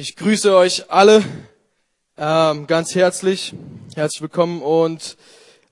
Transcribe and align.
Ich 0.00 0.14
grüße 0.14 0.54
euch 0.54 0.92
alle 0.92 1.24
ähm, 2.16 2.68
ganz 2.68 2.94
herzlich. 2.94 3.52
Herzlich 3.96 4.22
willkommen 4.22 4.62
und 4.62 5.16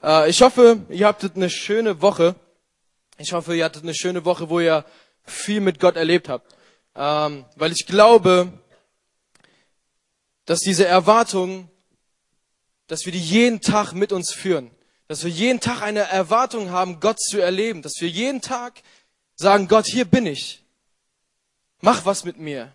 äh, 0.03 0.29
ich 0.29 0.43
hoffe, 0.43 0.81
ihr 0.89 1.07
hattet 1.07 1.37
eine 1.37 1.49
schöne 1.49 2.03
Woche. 2.03 2.35
Ich 3.19 3.33
hoffe, 3.33 3.55
ihr 3.55 3.65
hattet 3.65 3.85
eine 3.85 3.95
schöne 3.95 4.25
Woche, 4.25 4.51
wo 4.51 4.59
ihr 4.59 4.85
viel 5.23 5.61
mit 5.61 5.79
Gott 5.79 5.95
erlebt 5.95 6.29
habt. 6.29 6.57
Ähm, 6.97 7.45
weil 7.55 7.71
ich 7.71 7.87
glaube, 7.87 8.53
dass 10.45 10.59
diese 10.59 10.87
Erwartung, 10.87 11.71
dass 12.89 13.05
wir 13.05 13.13
die 13.13 13.21
jeden 13.21 13.61
Tag 13.61 13.93
mit 13.93 14.11
uns 14.11 14.33
führen. 14.33 14.73
Dass 15.07 15.23
wir 15.23 15.31
jeden 15.31 15.61
Tag 15.61 15.83
eine 15.83 16.01
Erwartung 16.01 16.71
haben, 16.71 16.99
Gott 16.99 17.21
zu 17.21 17.39
erleben. 17.39 17.81
Dass 17.81 18.01
wir 18.01 18.09
jeden 18.09 18.41
Tag 18.41 18.83
sagen, 19.37 19.69
Gott, 19.69 19.87
hier 19.87 20.05
bin 20.05 20.27
ich. 20.27 20.65
Mach 21.81 22.05
was 22.05 22.25
mit 22.25 22.41
mir. 22.41 22.73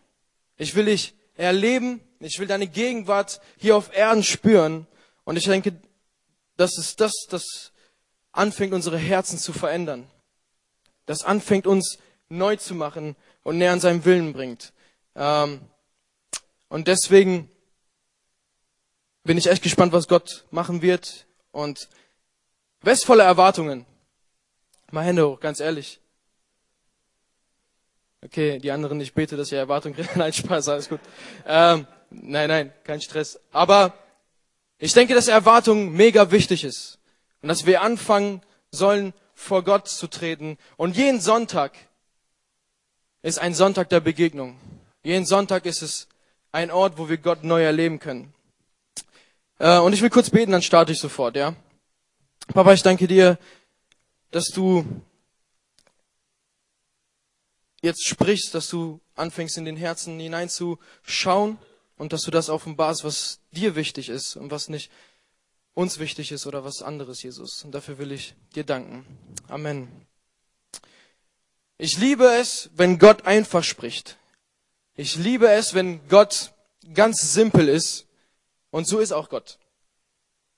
Ich 0.56 0.76
will 0.76 0.86
dich 0.86 1.14
erleben. 1.42 2.02
Ich 2.20 2.40
will 2.40 2.48
deine 2.48 2.68
Gegenwart 2.68 3.42
hier 3.58 3.76
auf 3.76 3.96
Erden 3.96 4.24
spüren. 4.24 4.88
Und 5.24 5.38
ich 5.38 5.46
denke, 5.46 5.76
das 6.56 6.78
ist 6.78 7.02
das, 7.02 7.12
das 7.30 7.72
anfängt, 8.32 8.74
unsere 8.74 8.98
Herzen 8.98 9.38
zu 9.38 9.52
verändern. 9.52 10.08
Das 11.06 11.24
anfängt, 11.24 11.68
uns 11.68 11.98
neu 12.30 12.56
zu 12.56 12.76
machen 12.76 13.16
und 13.44 13.58
näher 13.58 13.74
an 13.74 13.80
seinem 13.80 14.06
Willen 14.06 14.34
bringt. 14.34 14.72
Ähm, 15.16 15.62
und 16.70 16.88
deswegen 16.88 17.50
bin 19.24 19.38
ich 19.38 19.48
echt 19.48 19.64
gespannt, 19.64 19.92
was 19.92 20.08
Gott 20.08 20.46
machen 20.52 20.82
wird. 20.82 21.26
Und 21.52 21.90
wer 22.82 22.94
ist 22.94 23.06
voller 23.06 23.26
Erwartungen? 23.26 23.86
Mal 24.92 25.06
Hände 25.06 25.28
hoch, 25.28 25.40
ganz 25.40 25.60
ehrlich. 25.60 26.00
Okay, 28.24 28.60
die 28.60 28.72
anderen, 28.72 29.02
ich 29.02 29.14
bete, 29.14 29.36
dass 29.36 29.52
ihr 29.52 29.58
Erwartungen 29.58 29.96
kriegt. 29.96 30.16
Nein, 30.16 30.32
Spaß, 30.32 30.70
alles 30.70 30.90
gut. 30.90 31.00
Ähm, 31.48 31.88
nein, 32.12 32.50
nein, 32.50 32.74
kein 32.84 33.02
Stress. 33.02 33.40
Aber 33.52 33.94
ich 34.78 34.94
denke, 34.94 35.16
dass 35.16 35.28
Erwartung 35.28 35.92
mega 35.92 36.30
wichtig 36.30 36.64
ist. 36.64 37.00
Und 37.42 37.50
dass 37.50 37.66
wir 37.66 37.82
anfangen 37.82 38.42
sollen, 38.72 39.14
vor 39.34 39.64
Gott 39.64 39.88
zu 39.88 40.08
treten. 40.08 40.60
Und 40.78 40.96
jeden 40.96 41.20
Sonntag 41.20 41.74
ist 43.24 43.40
ein 43.40 43.56
Sonntag 43.56 43.90
der 43.90 44.02
Begegnung. 44.02 44.56
Jeden 45.04 45.26
Sonntag 45.26 45.66
ist 45.66 45.82
es 45.82 46.08
ein 46.52 46.70
Ort, 46.70 47.00
wo 47.00 47.10
wir 47.10 47.18
Gott 47.18 47.44
neu 47.44 47.64
erleben 47.64 48.00
können. 48.00 48.34
Äh, 49.58 49.80
und 49.80 49.94
ich 49.94 50.02
will 50.02 50.12
kurz 50.12 50.30
beten, 50.30 50.52
dann 50.52 50.62
starte 50.62 50.92
ich 50.92 51.00
sofort, 51.00 51.36
ja? 51.36 51.56
Papa, 52.54 52.74
ich 52.74 52.84
danke 52.84 53.08
dir, 53.08 53.40
dass 54.30 54.46
du 54.48 54.86
jetzt 57.82 58.06
sprichst, 58.06 58.54
dass 58.54 58.70
du 58.70 59.00
anfängst 59.16 59.58
in 59.58 59.66
den 59.66 59.78
Herzen 59.78 60.20
hineinzuschauen 60.20 61.58
und 61.98 62.14
dass 62.14 62.22
du 62.22 62.32
das 62.32 62.50
offenbarst, 62.50 63.04
was 63.04 63.40
dir 63.52 63.76
wichtig 63.76 64.10
ist 64.10 64.36
und 64.36 64.52
was 64.52 64.70
nicht 64.70 64.92
uns 65.74 66.00
wichtig 66.00 66.32
ist 66.32 66.48
oder 66.48 66.64
was 66.64 66.82
anderes, 66.82 67.24
Jesus. 67.24 67.64
Und 67.64 67.72
dafür 67.72 67.98
will 67.98 68.12
ich 68.12 68.36
dir 68.56 68.64
danken. 68.64 69.06
Amen. 69.48 69.88
Ich 71.78 71.98
liebe 71.98 72.26
es, 72.26 72.70
wenn 72.76 73.00
Gott 73.00 73.26
einfach 73.26 73.64
spricht. 73.64 74.18
Ich 74.96 75.16
liebe 75.16 75.50
es, 75.50 75.74
wenn 75.74 76.08
Gott 76.10 76.54
ganz 76.94 77.34
simpel 77.34 77.68
ist. 77.68 78.06
Und 78.70 78.88
so 78.88 79.00
ist 79.00 79.12
auch 79.12 79.30
Gott. 79.30 79.58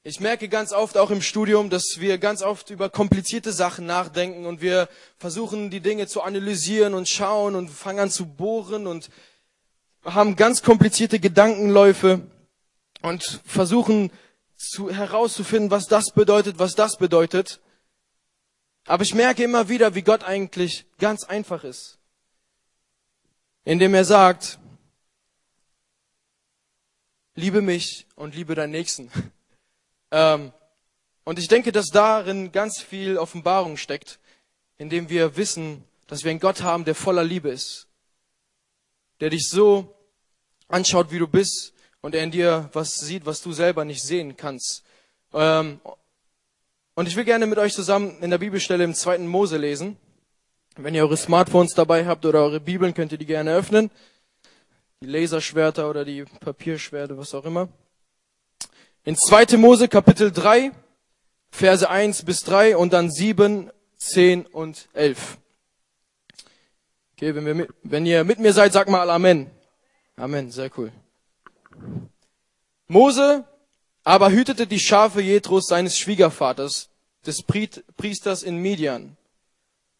Ich 0.05 0.19
merke 0.19 0.49
ganz 0.49 0.73
oft 0.73 0.97
auch 0.97 1.11
im 1.11 1.21
Studium, 1.21 1.69
dass 1.69 1.95
wir 1.97 2.17
ganz 2.17 2.41
oft 2.41 2.69
über 2.69 2.89
komplizierte 2.89 3.53
Sachen 3.53 3.85
nachdenken 3.85 4.45
und 4.45 4.59
wir 4.59 4.89
versuchen, 5.17 5.69
die 5.69 5.79
Dinge 5.79 6.07
zu 6.07 6.21
analysieren 6.21 6.93
und 6.93 7.07
schauen 7.07 7.55
und 7.55 7.69
fangen 7.69 7.99
an 7.99 8.09
zu 8.09 8.25
bohren 8.25 8.85
und 8.85 9.09
haben 10.03 10.35
ganz 10.35 10.61
komplizierte 10.61 11.21
Gedankenläufe 11.21 12.19
und 13.01 13.41
versuchen 13.45 14.11
zu, 14.57 14.89
herauszufinden, 14.89 15.71
was 15.71 15.85
das 15.85 16.11
bedeutet, 16.11 16.59
was 16.59 16.75
das 16.75 16.97
bedeutet. 16.97 17.61
Aber 18.85 19.03
ich 19.03 19.13
merke 19.13 19.45
immer 19.45 19.69
wieder, 19.69 19.95
wie 19.95 20.01
Gott 20.01 20.25
eigentlich 20.25 20.85
ganz 20.99 21.23
einfach 21.23 21.63
ist. 21.63 21.97
Indem 23.63 23.93
er 23.93 24.03
sagt, 24.03 24.59
liebe 27.35 27.61
mich 27.61 28.05
und 28.17 28.35
liebe 28.35 28.53
deinen 28.53 28.71
Nächsten. 28.71 29.09
Ähm, 30.13 30.53
und 31.23 31.39
ich 31.39 31.47
denke, 31.47 31.71
dass 31.71 31.87
darin 31.87 32.51
ganz 32.51 32.79
viel 32.79 33.17
Offenbarung 33.17 33.77
steckt, 33.77 34.19
indem 34.77 35.09
wir 35.09 35.35
wissen, 35.37 35.83
dass 36.07 36.23
wir 36.23 36.29
einen 36.29 36.39
Gott 36.39 36.61
haben, 36.61 36.85
der 36.85 36.93
voller 36.93 37.23
Liebe 37.23 37.49
ist, 37.49 37.87
der 39.19 39.31
dich 39.31 39.49
so 39.49 39.95
anschaut, 40.67 41.11
wie 41.11 41.19
du 41.19 41.27
bist, 41.27 41.73
und 42.01 42.13
er 42.13 42.23
in 42.23 42.31
dir 42.31 42.69
was 42.73 42.95
sieht, 42.95 43.25
was 43.25 43.41
du 43.41 43.53
selber 43.53 43.85
nicht 43.85 44.03
sehen 44.03 44.37
kannst. 44.37 44.83
Ähm, 45.33 45.79
und 46.95 47.07
ich 47.07 47.15
will 47.15 47.23
gerne 47.23 47.47
mit 47.47 47.57
euch 47.57 47.73
zusammen 47.73 48.21
in 48.21 48.29
der 48.29 48.37
Bibelstelle 48.37 48.83
im 48.83 48.93
zweiten 48.93 49.25
Mose 49.25 49.57
lesen. 49.57 49.97
Wenn 50.75 50.93
ihr 50.93 51.03
eure 51.03 51.17
Smartphones 51.17 51.73
dabei 51.73 52.05
habt 52.05 52.25
oder 52.25 52.39
eure 52.39 52.59
Bibeln, 52.59 52.93
könnt 52.93 53.13
ihr 53.13 53.17
die 53.17 53.25
gerne 53.25 53.55
öffnen. 53.55 53.89
Die 55.01 55.07
Laserschwerter 55.07 55.89
oder 55.89 56.03
die 56.05 56.23
Papierschwerte, 56.23 57.17
was 57.17 57.33
auch 57.33 57.45
immer. 57.45 57.69
In 59.05 59.15
2. 59.17 59.57
Mose 59.57 59.87
Kapitel 59.87 60.31
3, 60.31 60.71
Verse 61.51 61.89
1 61.89 62.23
bis 62.23 62.39
3 62.41 62.77
und 62.77 62.93
dann 62.93 63.11
7, 63.11 63.69
10 63.97 64.45
und 64.45 64.87
11. 64.93 65.37
Okay, 67.15 67.35
wenn, 67.35 67.57
mit, 67.57 67.69
wenn 67.83 68.05
ihr 68.05 68.23
mit 68.23 68.39
mir 68.39 68.53
seid, 68.53 68.73
sag 68.73 68.89
mal 68.89 69.09
Amen. 69.09 69.51
Amen, 70.15 70.51
sehr 70.51 70.71
cool. 70.77 70.91
Mose 72.87 73.45
aber 74.03 74.31
hütete 74.31 74.67
die 74.67 74.79
Schafe 74.79 75.21
Jethros 75.21 75.67
seines 75.67 75.97
Schwiegervaters, 75.97 76.89
des 77.25 77.43
Priesters 77.43 78.43
in 78.43 78.57
Midian. 78.57 79.15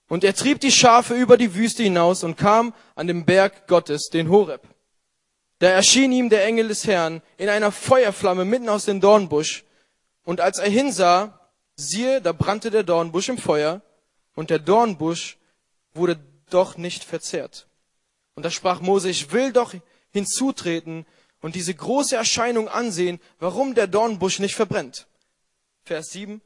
Und 0.10 0.24
er 0.24 0.36
trieb 0.36 0.60
die 0.60 0.72
Schafe 0.72 1.16
über 1.16 1.38
die 1.38 1.56
Wüste 1.56 1.84
hinaus 1.84 2.24
und 2.24 2.38
kam 2.38 2.74
an 2.96 3.08
den 3.08 3.26
Berg 3.26 3.68
Gottes, 3.68 4.10
den 4.12 4.30
Horeb. 4.30 4.68
Da 5.64 5.70
erschien 5.70 6.12
ihm 6.12 6.28
der 6.28 6.44
Engel 6.44 6.68
des 6.68 6.86
Herrn 6.88 7.22
in 7.38 7.48
einer 7.48 7.72
Feuerflamme 7.72 8.44
mitten 8.44 8.68
aus 8.68 8.84
dem 8.84 9.00
Dornbusch. 9.00 9.64
Und 10.26 10.42
als 10.42 10.60
er 10.60 10.70
hinsah, 10.70 11.40
siehe, 11.78 12.20
da 12.20 12.34
brannte 12.34 12.70
der 12.70 12.84
Dornbusch 12.84 13.30
im 13.30 13.38
Feuer, 13.38 13.82
und 14.36 14.50
der 14.50 14.60
Dornbusch 14.60 15.38
wurde 15.94 16.20
doch 16.50 16.76
nicht 16.76 17.06
verzehrt. 17.06 17.68
Und 18.36 18.44
da 18.44 18.52
sprach 18.52 18.82
Mose, 18.82 19.10
ich 19.10 19.32
will 19.32 19.54
doch 19.54 19.74
hinzutreten 20.12 21.06
und 21.40 21.56
diese 21.56 21.74
große 21.74 22.18
Erscheinung 22.18 22.68
ansehen, 22.68 23.22
warum 23.40 23.74
der 23.74 23.88
Dornbusch 23.88 24.40
nicht 24.40 24.56
verbrennt. 24.56 25.08
Vers 25.86 26.08
7. 26.12 26.42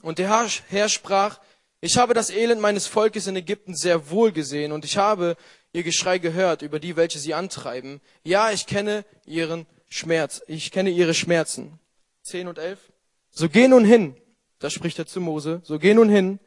Und 0.00 0.20
der 0.20 0.48
Herr 0.68 0.88
sprach, 0.88 1.40
ich 1.80 1.96
habe 1.96 2.14
das 2.14 2.30
Elend 2.30 2.60
meines 2.60 2.86
Volkes 2.86 3.26
in 3.26 3.36
Ägypten 3.36 3.74
sehr 3.76 4.10
wohl 4.10 4.32
gesehen 4.32 4.72
und 4.72 4.84
ich 4.84 4.96
habe 4.96 5.36
ihr 5.72 5.82
Geschrei 5.84 6.18
gehört 6.18 6.62
über 6.62 6.80
die, 6.80 6.96
welche 6.96 7.18
sie 7.18 7.34
antreiben. 7.34 8.00
Ja, 8.24 8.50
ich 8.50 8.66
kenne 8.66 9.04
ihren 9.26 9.66
Schmerz, 9.88 10.42
ich 10.48 10.72
kenne 10.72 10.90
ihre 10.90 11.14
Schmerzen. 11.14 11.78
10 12.22 12.48
und 12.48 12.58
11. 12.58 12.78
So 13.30 13.48
geh 13.48 13.68
nun 13.68 13.84
hin, 13.84 14.16
da 14.58 14.70
spricht 14.70 14.98
er 14.98 15.06
zu 15.06 15.20
Mose, 15.20 15.60
so 15.62 15.78
geh 15.78 15.94
nun 15.94 16.08
hin, 16.08 16.40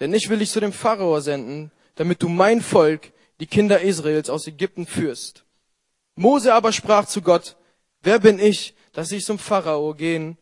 denn 0.00 0.14
ich 0.14 0.28
will 0.30 0.38
dich 0.38 0.50
zu 0.50 0.60
dem 0.60 0.72
Pharao 0.72 1.20
senden, 1.20 1.70
damit 1.96 2.22
du 2.22 2.28
mein 2.28 2.62
Volk, 2.62 3.12
die 3.40 3.46
Kinder 3.46 3.80
Israels 3.80 4.30
aus 4.30 4.46
Ägypten 4.46 4.86
führst. 4.86 5.44
Mose 6.14 6.54
aber 6.54 6.72
sprach 6.72 7.06
zu 7.06 7.20
Gott, 7.20 7.56
wer 8.02 8.18
bin 8.18 8.38
ich, 8.38 8.74
dass 8.92 9.12
ich 9.12 9.24
zum 9.24 9.38
Pharao 9.38 9.94
gehen 9.94 10.38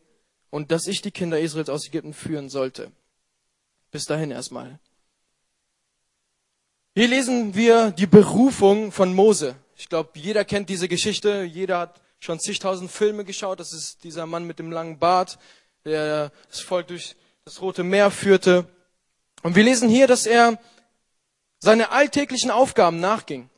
und 0.49 0.71
dass 0.71 0.87
ich 0.87 1.01
die 1.01 1.11
Kinder 1.11 1.39
Israels 1.39 1.69
aus 1.69 1.87
Ägypten 1.87 2.13
führen 2.13 2.49
sollte? 2.49 2.91
Bis 3.91 4.05
dahin 4.05 4.31
erstmal. 4.31 4.79
Hier 6.95 7.07
lesen 7.07 7.55
wir 7.55 7.91
die 7.91 8.07
Berufung 8.07 8.91
von 8.91 9.13
Mose. 9.13 9.55
Ich 9.75 9.89
glaube, 9.89 10.11
jeder 10.19 10.43
kennt 10.43 10.69
diese 10.69 10.87
Geschichte. 10.87 11.43
Jeder 11.43 11.79
hat 11.79 12.01
schon 12.19 12.39
zigtausend 12.39 12.91
Filme 12.91 13.25
geschaut. 13.25 13.59
Das 13.59 13.73
ist 13.73 14.03
dieser 14.03 14.25
Mann 14.25 14.45
mit 14.45 14.59
dem 14.59 14.71
langen 14.71 14.99
Bart, 14.99 15.39
der 15.85 16.31
das 16.49 16.59
Volk 16.59 16.87
durch 16.87 17.15
das 17.45 17.61
Rote 17.61 17.83
Meer 17.83 18.11
führte. 18.11 18.67
Und 19.43 19.55
wir 19.55 19.63
lesen 19.63 19.89
hier, 19.89 20.07
dass 20.07 20.25
er 20.25 20.59
seine 21.59 21.91
alltäglichen 21.91 22.51
Aufgaben 22.51 22.99
nachging. 22.99 23.49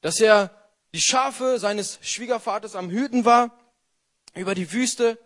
Dass 0.00 0.20
er 0.20 0.50
die 0.92 1.00
Schafe 1.00 1.58
seines 1.58 1.98
Schwiegervaters 2.02 2.74
am 2.74 2.90
Hüten 2.90 3.24
war, 3.24 3.56
über 4.34 4.54
die 4.54 4.72
Wüste. 4.72 5.18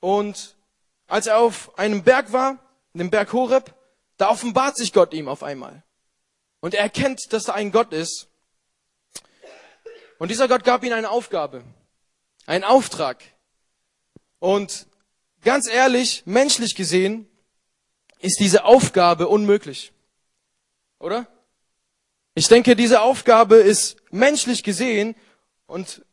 Und 0.00 0.56
als 1.08 1.26
er 1.26 1.38
auf 1.38 1.76
einem 1.78 2.04
Berg 2.04 2.32
war, 2.32 2.58
dem 2.92 3.10
Berg 3.10 3.32
Horeb, 3.32 3.74
da 4.16 4.30
offenbart 4.30 4.76
sich 4.76 4.92
Gott 4.92 5.12
ihm 5.12 5.28
auf 5.28 5.42
einmal. 5.42 5.82
Und 6.60 6.74
er 6.74 6.82
erkennt, 6.82 7.32
dass 7.32 7.48
er 7.48 7.54
ein 7.54 7.72
Gott 7.72 7.92
ist. 7.92 8.28
Und 10.18 10.30
dieser 10.30 10.48
Gott 10.48 10.64
gab 10.64 10.84
ihm 10.84 10.92
eine 10.92 11.10
Aufgabe, 11.10 11.64
einen 12.46 12.64
Auftrag. 12.64 13.22
Und 14.38 14.86
ganz 15.42 15.68
ehrlich, 15.68 16.22
menschlich 16.26 16.74
gesehen, 16.74 17.28
ist 18.18 18.40
diese 18.40 18.64
Aufgabe 18.64 19.28
unmöglich. 19.28 19.92
Oder? 20.98 21.26
Ich 22.34 22.48
denke, 22.48 22.76
diese 22.76 23.00
Aufgabe 23.00 23.56
ist 23.56 23.96
menschlich 24.10 24.62
gesehen 24.62 25.14
und 25.66 26.04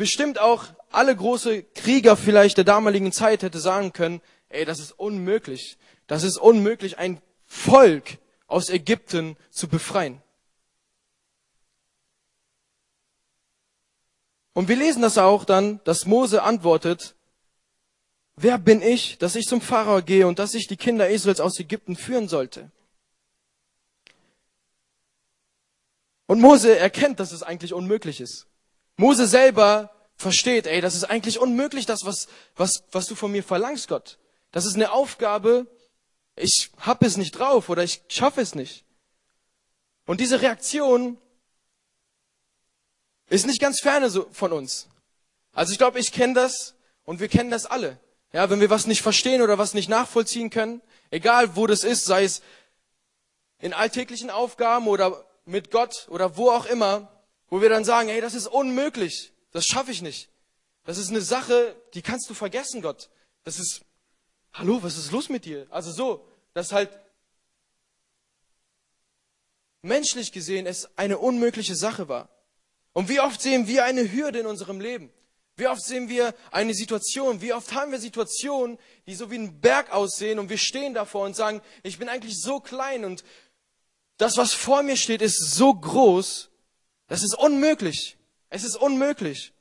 bestimmt 0.00 0.38
auch 0.38 0.64
alle 0.90 1.14
große 1.14 1.62
Krieger 1.62 2.16
vielleicht 2.16 2.56
der 2.56 2.64
damaligen 2.64 3.12
Zeit 3.12 3.42
hätte 3.42 3.60
sagen 3.60 3.92
können, 3.92 4.22
ey, 4.48 4.64
das 4.64 4.78
ist 4.78 4.92
unmöglich. 4.92 5.76
Das 6.06 6.22
ist 6.22 6.38
unmöglich, 6.38 6.96
ein 6.96 7.20
Volk 7.44 8.16
aus 8.46 8.70
Ägypten 8.70 9.36
zu 9.50 9.68
befreien. 9.68 10.22
Und 14.54 14.68
wir 14.68 14.76
lesen 14.76 15.02
das 15.02 15.18
auch 15.18 15.44
dann, 15.44 15.84
dass 15.84 16.06
Mose 16.06 16.44
antwortet, 16.44 17.14
wer 18.36 18.56
bin 18.56 18.80
ich, 18.80 19.18
dass 19.18 19.36
ich 19.36 19.46
zum 19.46 19.60
Pharao 19.60 20.00
gehe 20.00 20.26
und 20.26 20.38
dass 20.38 20.54
ich 20.54 20.66
die 20.66 20.78
Kinder 20.78 21.10
Israels 21.10 21.40
aus 21.40 21.60
Ägypten 21.60 21.94
führen 21.94 22.26
sollte? 22.26 22.70
Und 26.24 26.40
Mose 26.40 26.78
erkennt, 26.78 27.20
dass 27.20 27.32
es 27.32 27.42
eigentlich 27.42 27.74
unmöglich 27.74 28.22
ist. 28.22 28.49
Mose 29.00 29.26
selber 29.26 29.90
versteht, 30.16 30.66
ey, 30.66 30.82
das 30.82 30.94
ist 30.94 31.04
eigentlich 31.04 31.38
unmöglich, 31.38 31.86
das, 31.86 32.04
was, 32.04 32.28
was, 32.54 32.84
was 32.92 33.06
du 33.06 33.14
von 33.14 33.32
mir 33.32 33.42
verlangst, 33.42 33.88
Gott. 33.88 34.18
Das 34.52 34.66
ist 34.66 34.74
eine 34.74 34.92
Aufgabe, 34.92 35.66
ich 36.36 36.70
hab 36.78 37.02
es 37.02 37.16
nicht 37.16 37.32
drauf 37.32 37.70
oder 37.70 37.82
ich 37.82 38.02
schaffe 38.08 38.42
es 38.42 38.54
nicht. 38.54 38.84
Und 40.04 40.20
diese 40.20 40.42
Reaktion 40.42 41.16
ist 43.30 43.46
nicht 43.46 43.60
ganz 43.60 43.80
ferne 43.80 44.10
so 44.10 44.28
von 44.32 44.52
uns. 44.52 44.88
Also 45.52 45.72
ich 45.72 45.78
glaube, 45.78 45.98
ich 45.98 46.12
kenne 46.12 46.34
das 46.34 46.74
und 47.04 47.20
wir 47.20 47.28
kennen 47.28 47.50
das 47.50 47.64
alle. 47.64 47.98
Ja, 48.32 48.50
wenn 48.50 48.60
wir 48.60 48.70
was 48.70 48.86
nicht 48.86 49.02
verstehen 49.02 49.40
oder 49.40 49.56
was 49.56 49.72
nicht 49.72 49.88
nachvollziehen 49.88 50.50
können, 50.50 50.82
egal 51.10 51.56
wo 51.56 51.66
das 51.66 51.84
ist, 51.84 52.04
sei 52.04 52.24
es 52.24 52.42
in 53.60 53.72
alltäglichen 53.72 54.30
Aufgaben 54.30 54.86
oder 54.88 55.24
mit 55.46 55.70
Gott 55.70 56.06
oder 56.10 56.36
wo 56.36 56.50
auch 56.50 56.66
immer, 56.66 57.08
wo 57.50 57.60
wir 57.60 57.68
dann 57.68 57.84
sagen, 57.84 58.08
hey, 58.08 58.20
das 58.20 58.34
ist 58.34 58.46
unmöglich, 58.46 59.32
das 59.50 59.66
schaffe 59.66 59.90
ich 59.90 60.00
nicht. 60.00 60.30
Das 60.84 60.96
ist 60.96 61.10
eine 61.10 61.20
Sache, 61.20 61.76
die 61.94 62.02
kannst 62.02 62.30
du 62.30 62.34
vergessen, 62.34 62.80
Gott. 62.80 63.10
Das 63.44 63.58
ist, 63.58 63.82
hallo, 64.52 64.82
was 64.82 64.96
ist 64.96 65.10
los 65.12 65.28
mit 65.28 65.44
dir? 65.44 65.66
Also 65.70 65.92
so, 65.92 66.26
dass 66.54 66.72
halt 66.72 66.90
menschlich 69.82 70.32
gesehen 70.32 70.66
es 70.66 70.88
eine 70.96 71.18
unmögliche 71.18 71.74
Sache 71.74 72.08
war. 72.08 72.28
Und 72.92 73.08
wie 73.08 73.20
oft 73.20 73.40
sehen 73.40 73.66
wir 73.66 73.84
eine 73.84 74.10
Hürde 74.10 74.40
in 74.40 74.46
unserem 74.46 74.80
Leben? 74.80 75.10
Wie 75.56 75.66
oft 75.66 75.82
sehen 75.82 76.08
wir 76.08 76.34
eine 76.50 76.74
Situation? 76.74 77.40
Wie 77.40 77.52
oft 77.52 77.74
haben 77.74 77.92
wir 77.92 77.98
Situationen, 77.98 78.78
die 79.06 79.14
so 79.14 79.30
wie 79.30 79.38
ein 79.38 79.60
Berg 79.60 79.92
aussehen 79.92 80.38
und 80.38 80.48
wir 80.48 80.58
stehen 80.58 80.94
davor 80.94 81.24
und 81.26 81.36
sagen, 81.36 81.60
ich 81.82 81.98
bin 81.98 82.08
eigentlich 82.08 82.40
so 82.40 82.60
klein 82.60 83.04
und 83.04 83.24
das, 84.16 84.36
was 84.36 84.52
vor 84.52 84.82
mir 84.82 84.96
steht, 84.96 85.22
ist 85.22 85.54
so 85.54 85.74
groß, 85.74 86.49
das 87.10 87.24
ist 87.24 87.34
unmöglich. 87.34 88.16
Es 88.50 88.62
ist 88.62 88.76
unmöglich. 88.76 89.52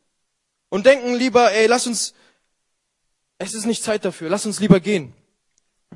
Und 0.69 0.86
denken 0.86 1.16
lieber, 1.16 1.51
ey, 1.51 1.66
lass 1.66 1.88
uns, 1.88 2.13
es 3.40 3.56
ist 3.56 3.66
nicht 3.66 3.84
Zeit 3.84 4.06
dafür, 4.06 4.30
lass 4.30 4.46
uns 4.46 4.60
lieber 4.60 4.80
gehen. 4.80 5.16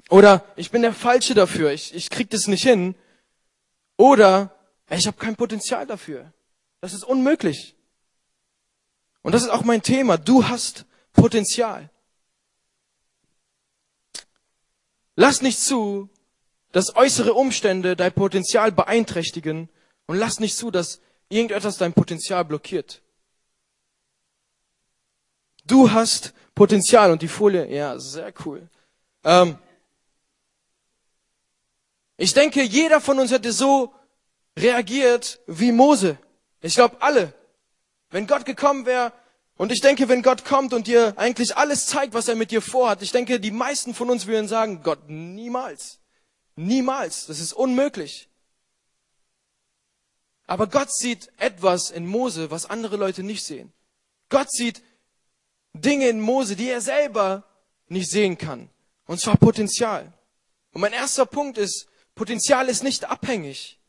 Oder 0.10 0.44
ich 0.56 0.72
bin 0.72 0.82
der 0.82 0.96
Falsche 0.96 1.36
dafür, 1.36 1.72
ich, 1.72 1.94
ich 1.94 2.10
krieg 2.10 2.32
das 2.32 2.48
nicht 2.48 2.64
hin. 2.64 2.96
Oder 3.98 4.56
ey, 4.88 4.98
ich 4.98 5.06
habe 5.06 5.18
kein 5.18 5.36
Potenzial 5.36 5.86
dafür. 5.86 6.34
Das 6.82 6.92
ist 6.92 7.04
unmöglich. 7.04 7.76
Und 9.22 9.34
das 9.34 9.44
ist 9.44 9.50
auch 9.50 9.64
mein 9.64 9.84
Thema. 9.84 10.18
Du 10.18 10.48
hast 10.48 10.86
Potenzial. 11.14 11.92
Lass 15.16 15.44
nicht 15.44 15.60
zu, 15.60 16.10
dass 16.72 16.96
äußere 16.96 17.36
Umstände 17.36 17.96
dein 17.96 18.12
Potenzial 18.12 18.72
beeinträchtigen 18.72 19.70
und 20.08 20.18
lass 20.18 20.40
nicht 20.40 20.58
zu, 20.58 20.72
dass 20.72 21.00
irgendetwas 21.34 21.78
dein 21.78 21.94
Potenzial 21.94 22.46
blockiert. 22.46 23.02
Du 25.66 25.92
hast 25.92 26.34
Potenzial 26.56 27.12
und 27.12 27.22
die 27.22 27.28
Folie, 27.28 27.74
ja, 27.74 27.98
sehr 27.98 28.34
cool. 28.46 28.70
Ähm, 29.24 29.58
ich 32.18 32.34
denke, 32.34 32.62
jeder 32.62 33.02
von 33.02 33.20
uns 33.20 33.32
hätte 33.32 33.52
so 33.52 33.94
reagiert 34.58 35.40
wie 35.48 35.72
Mose. 35.72 36.18
Ich 36.62 36.76
glaube, 36.76 37.02
alle. 37.02 37.34
Wenn 38.10 38.28
Gott 38.28 38.46
gekommen 38.46 38.86
wäre, 38.86 39.12
und 39.56 39.72
ich 39.72 39.82
denke, 39.82 40.10
wenn 40.10 40.24
Gott 40.24 40.46
kommt 40.46 40.74
und 40.74 40.88
dir 40.88 41.14
eigentlich 41.16 41.56
alles 41.56 41.86
zeigt, 41.86 42.14
was 42.14 42.28
er 42.28 42.36
mit 42.36 42.52
dir 42.52 42.62
vorhat, 42.62 43.02
ich 43.02 43.12
denke, 43.12 43.40
die 43.40 43.52
meisten 43.52 43.94
von 43.94 44.10
uns 44.10 44.26
würden 44.26 44.48
sagen, 44.48 44.82
Gott, 44.84 45.10
niemals. 45.10 46.00
Niemals. 46.56 47.28
Das 47.28 47.40
ist 47.40 47.54
unmöglich. 47.54 48.30
Aber 50.46 50.68
Gott 50.68 50.94
sieht 50.94 51.32
etwas 51.38 51.90
in 51.90 52.06
Mose, 52.06 52.52
was 52.52 52.70
andere 52.70 52.98
Leute 52.98 53.24
nicht 53.24 53.44
sehen. 53.44 53.72
Gott 54.30 54.52
sieht 54.52 54.82
Dinge 55.74 56.10
in 56.10 56.20
Mose, 56.20 56.56
die 56.56 56.70
er 56.70 56.82
selber 56.82 57.44
nicht 57.88 58.10
sehen 58.10 58.38
kann. 58.38 58.70
Und 59.06 59.20
zwar 59.20 59.38
Potenzial. 59.38 60.12
Und 60.74 60.82
mein 60.82 60.94
erster 60.94 61.26
Punkt 61.26 61.58
ist, 61.58 61.88
Potenzial 62.16 62.70
ist 62.70 62.84
nicht 62.84 63.06
abhängig 63.06 63.80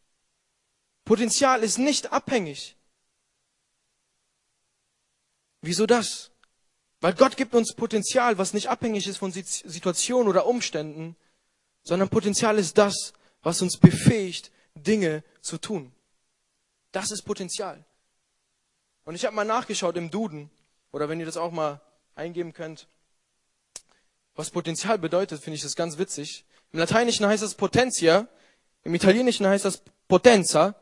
Potenzial 1.05 1.63
ist 1.63 1.79
nicht 1.79 2.13
abhängig. 2.13 2.77
Wieso 5.61 5.87
das? 5.87 6.31
Weil 7.01 7.15
Gott 7.15 7.37
gibt 7.37 7.55
uns 7.55 7.75
Potenzial, 7.75 8.39
was 8.39 8.55
nicht 8.55 8.69
abhängig 8.69 9.07
ist 9.07 9.19
von 9.19 9.33
Situationen 9.33 10.29
oder 10.29 10.47
Umständen, 10.47 11.17
sondern 11.83 12.09
Potenzial 12.09 12.59
ist 12.59 12.79
das, 12.79 13.13
was 13.43 13.61
uns 13.61 13.79
befähigt, 13.79 14.51
Dinge 14.75 15.23
zu 15.43 15.59
tun. 15.59 15.94
Das 16.95 17.11
ist 17.11 17.23
Potenzial. 17.23 17.85
Und 19.05 19.17
ich 19.17 19.25
habe 19.25 19.35
mal 19.35 19.45
nachgeschaut 19.45 19.97
im 19.97 20.13
Duden, 20.13 20.49
oder 20.93 21.09
wenn 21.09 21.19
ihr 21.19 21.27
das 21.27 21.37
auch 21.37 21.51
mal 21.51 21.81
eingeben 22.15 22.53
könnt, 22.53 22.87
was 24.37 24.51
Potenzial 24.51 24.99
bedeutet, 24.99 25.43
finde 25.43 25.57
ich 25.57 25.63
das 25.63 25.75
ganz 25.75 25.99
witzig. 25.99 26.45
Im 26.73 26.79
Lateinischen 26.79 27.27
heißt 27.27 27.43
das 27.43 27.57
Potentia, 27.57 28.29
im 28.85 28.95
Italienischen 28.95 29.45
heißt 29.45 29.65
das 29.65 29.83
Potenza 30.07 30.77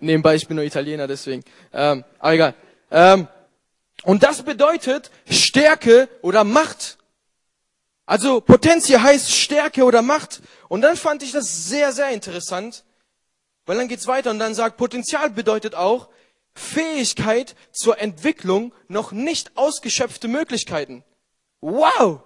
Nebenbei, 0.00 0.34
ich 0.34 0.46
bin 0.46 0.56
nur 0.56 0.64
Italiener, 0.64 1.06
deswegen. 1.06 1.42
Ähm, 1.72 2.04
aber 2.18 2.34
egal. 2.34 2.54
Ähm, 2.90 3.28
und 4.02 4.22
das 4.22 4.42
bedeutet 4.42 5.10
Stärke 5.28 6.08
oder 6.20 6.44
Macht. 6.44 6.98
Also 8.10 8.40
Potentia 8.40 9.00
heißt 9.00 9.30
Stärke 9.30 9.84
oder 9.84 10.02
Macht. 10.02 10.42
Und 10.68 10.80
dann 10.80 10.96
fand 10.96 11.22
ich 11.22 11.30
das 11.30 11.68
sehr, 11.68 11.92
sehr 11.92 12.10
interessant, 12.10 12.82
weil 13.66 13.76
dann 13.76 13.86
geht's 13.86 14.08
weiter 14.08 14.32
und 14.32 14.40
dann 14.40 14.52
sagt, 14.52 14.78
Potenzial 14.78 15.30
bedeutet 15.30 15.76
auch 15.76 16.08
Fähigkeit 16.52 17.54
zur 17.70 18.00
Entwicklung 18.00 18.74
noch 18.88 19.12
nicht 19.12 19.56
ausgeschöpfte 19.56 20.26
Möglichkeiten. 20.26 21.04
Wow! 21.60 22.22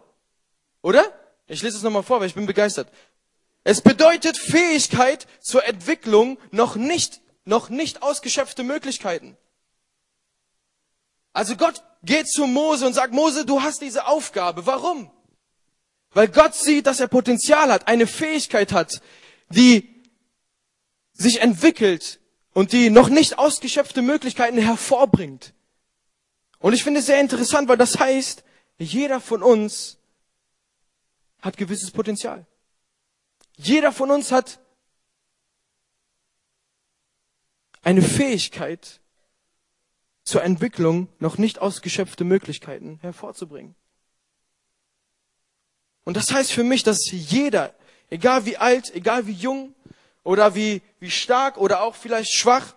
Oder? 0.80 1.04
Ich 1.48 1.60
lese 1.60 1.76
es 1.76 1.82
nochmal 1.82 2.02
vor, 2.02 2.18
weil 2.18 2.28
ich 2.28 2.34
bin 2.34 2.46
begeistert. 2.46 2.88
Es 3.62 3.82
bedeutet 3.82 4.38
Fähigkeit 4.38 5.26
zur 5.42 5.66
Entwicklung 5.66 6.38
noch 6.50 6.76
nicht 6.76 7.20
noch 7.44 7.68
nicht 7.68 8.02
ausgeschöpfte 8.02 8.62
Möglichkeiten. 8.62 9.36
Also 11.34 11.56
Gott 11.56 11.82
geht 12.02 12.26
zu 12.26 12.46
Mose 12.46 12.86
und 12.86 12.94
sagt, 12.94 13.12
Mose, 13.12 13.44
du 13.44 13.60
hast 13.60 13.82
diese 13.82 14.06
Aufgabe. 14.06 14.64
Warum? 14.64 15.10
Weil 16.14 16.28
Gott 16.28 16.54
sieht, 16.54 16.86
dass 16.86 17.00
er 17.00 17.08
Potenzial 17.08 17.70
hat, 17.70 17.88
eine 17.88 18.06
Fähigkeit 18.06 18.72
hat, 18.72 19.02
die 19.48 20.02
sich 21.12 21.40
entwickelt 21.40 22.20
und 22.52 22.72
die 22.72 22.88
noch 22.90 23.08
nicht 23.08 23.38
ausgeschöpfte 23.38 24.00
Möglichkeiten 24.00 24.58
hervorbringt. 24.58 25.54
Und 26.60 26.72
ich 26.72 26.82
finde 26.82 27.00
es 27.00 27.06
sehr 27.06 27.20
interessant, 27.20 27.68
weil 27.68 27.76
das 27.76 27.98
heißt, 27.98 28.44
jeder 28.78 29.20
von 29.20 29.42
uns 29.42 29.98
hat 31.42 31.56
gewisses 31.56 31.90
Potenzial. 31.90 32.46
Jeder 33.56 33.92
von 33.92 34.10
uns 34.10 34.32
hat 34.32 34.60
eine 37.82 38.02
Fähigkeit 38.02 39.00
zur 40.22 40.42
Entwicklung 40.42 41.08
noch 41.18 41.38
nicht 41.38 41.58
ausgeschöpfte 41.58 42.24
Möglichkeiten 42.24 42.98
hervorzubringen. 43.02 43.74
Und 46.04 46.16
das 46.16 46.32
heißt 46.32 46.52
für 46.52 46.64
mich, 46.64 46.82
dass 46.82 47.10
jeder, 47.10 47.74
egal 48.10 48.44
wie 48.44 48.56
alt, 48.56 48.94
egal 48.94 49.26
wie 49.26 49.32
jung 49.32 49.74
oder 50.22 50.54
wie, 50.54 50.82
wie 51.00 51.10
stark 51.10 51.56
oder 51.56 51.82
auch 51.82 51.94
vielleicht 51.94 52.32
schwach 52.32 52.74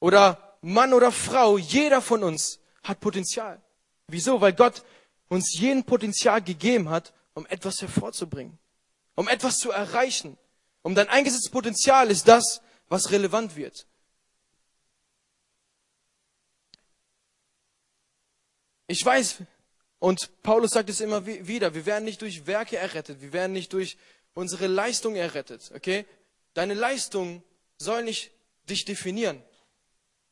oder 0.00 0.56
Mann 0.62 0.92
oder 0.92 1.12
Frau, 1.12 1.58
jeder 1.58 2.02
von 2.02 2.24
uns 2.24 2.58
hat 2.82 3.00
Potenzial. 3.00 3.60
Wieso? 4.08 4.40
Weil 4.40 4.52
Gott 4.52 4.84
uns 5.28 5.58
jeden 5.58 5.84
Potenzial 5.84 6.42
gegeben 6.42 6.90
hat, 6.90 7.12
um 7.34 7.46
etwas 7.46 7.80
hervorzubringen, 7.80 8.58
um 9.14 9.28
etwas 9.28 9.58
zu 9.58 9.70
erreichen. 9.70 10.36
Um 10.82 10.94
dein 10.94 11.08
eingesetztes 11.08 11.50
Potenzial 11.50 12.10
ist 12.10 12.28
das, 12.28 12.60
was 12.88 13.10
relevant 13.10 13.56
wird. 13.56 13.86
Ich 18.86 19.04
weiß, 19.04 19.38
Und 19.98 20.30
Paulus 20.42 20.72
sagt 20.72 20.90
es 20.90 21.00
immer 21.00 21.26
wieder, 21.26 21.74
wir 21.74 21.86
werden 21.86 22.04
nicht 22.04 22.20
durch 22.20 22.46
Werke 22.46 22.76
errettet, 22.76 23.20
wir 23.22 23.32
werden 23.32 23.52
nicht 23.52 23.72
durch 23.72 23.96
unsere 24.34 24.66
Leistung 24.66 25.16
errettet, 25.16 25.72
okay? 25.74 26.04
Deine 26.52 26.74
Leistung 26.74 27.42
soll 27.78 28.04
nicht 28.04 28.30
dich 28.68 28.84
definieren. 28.84 29.42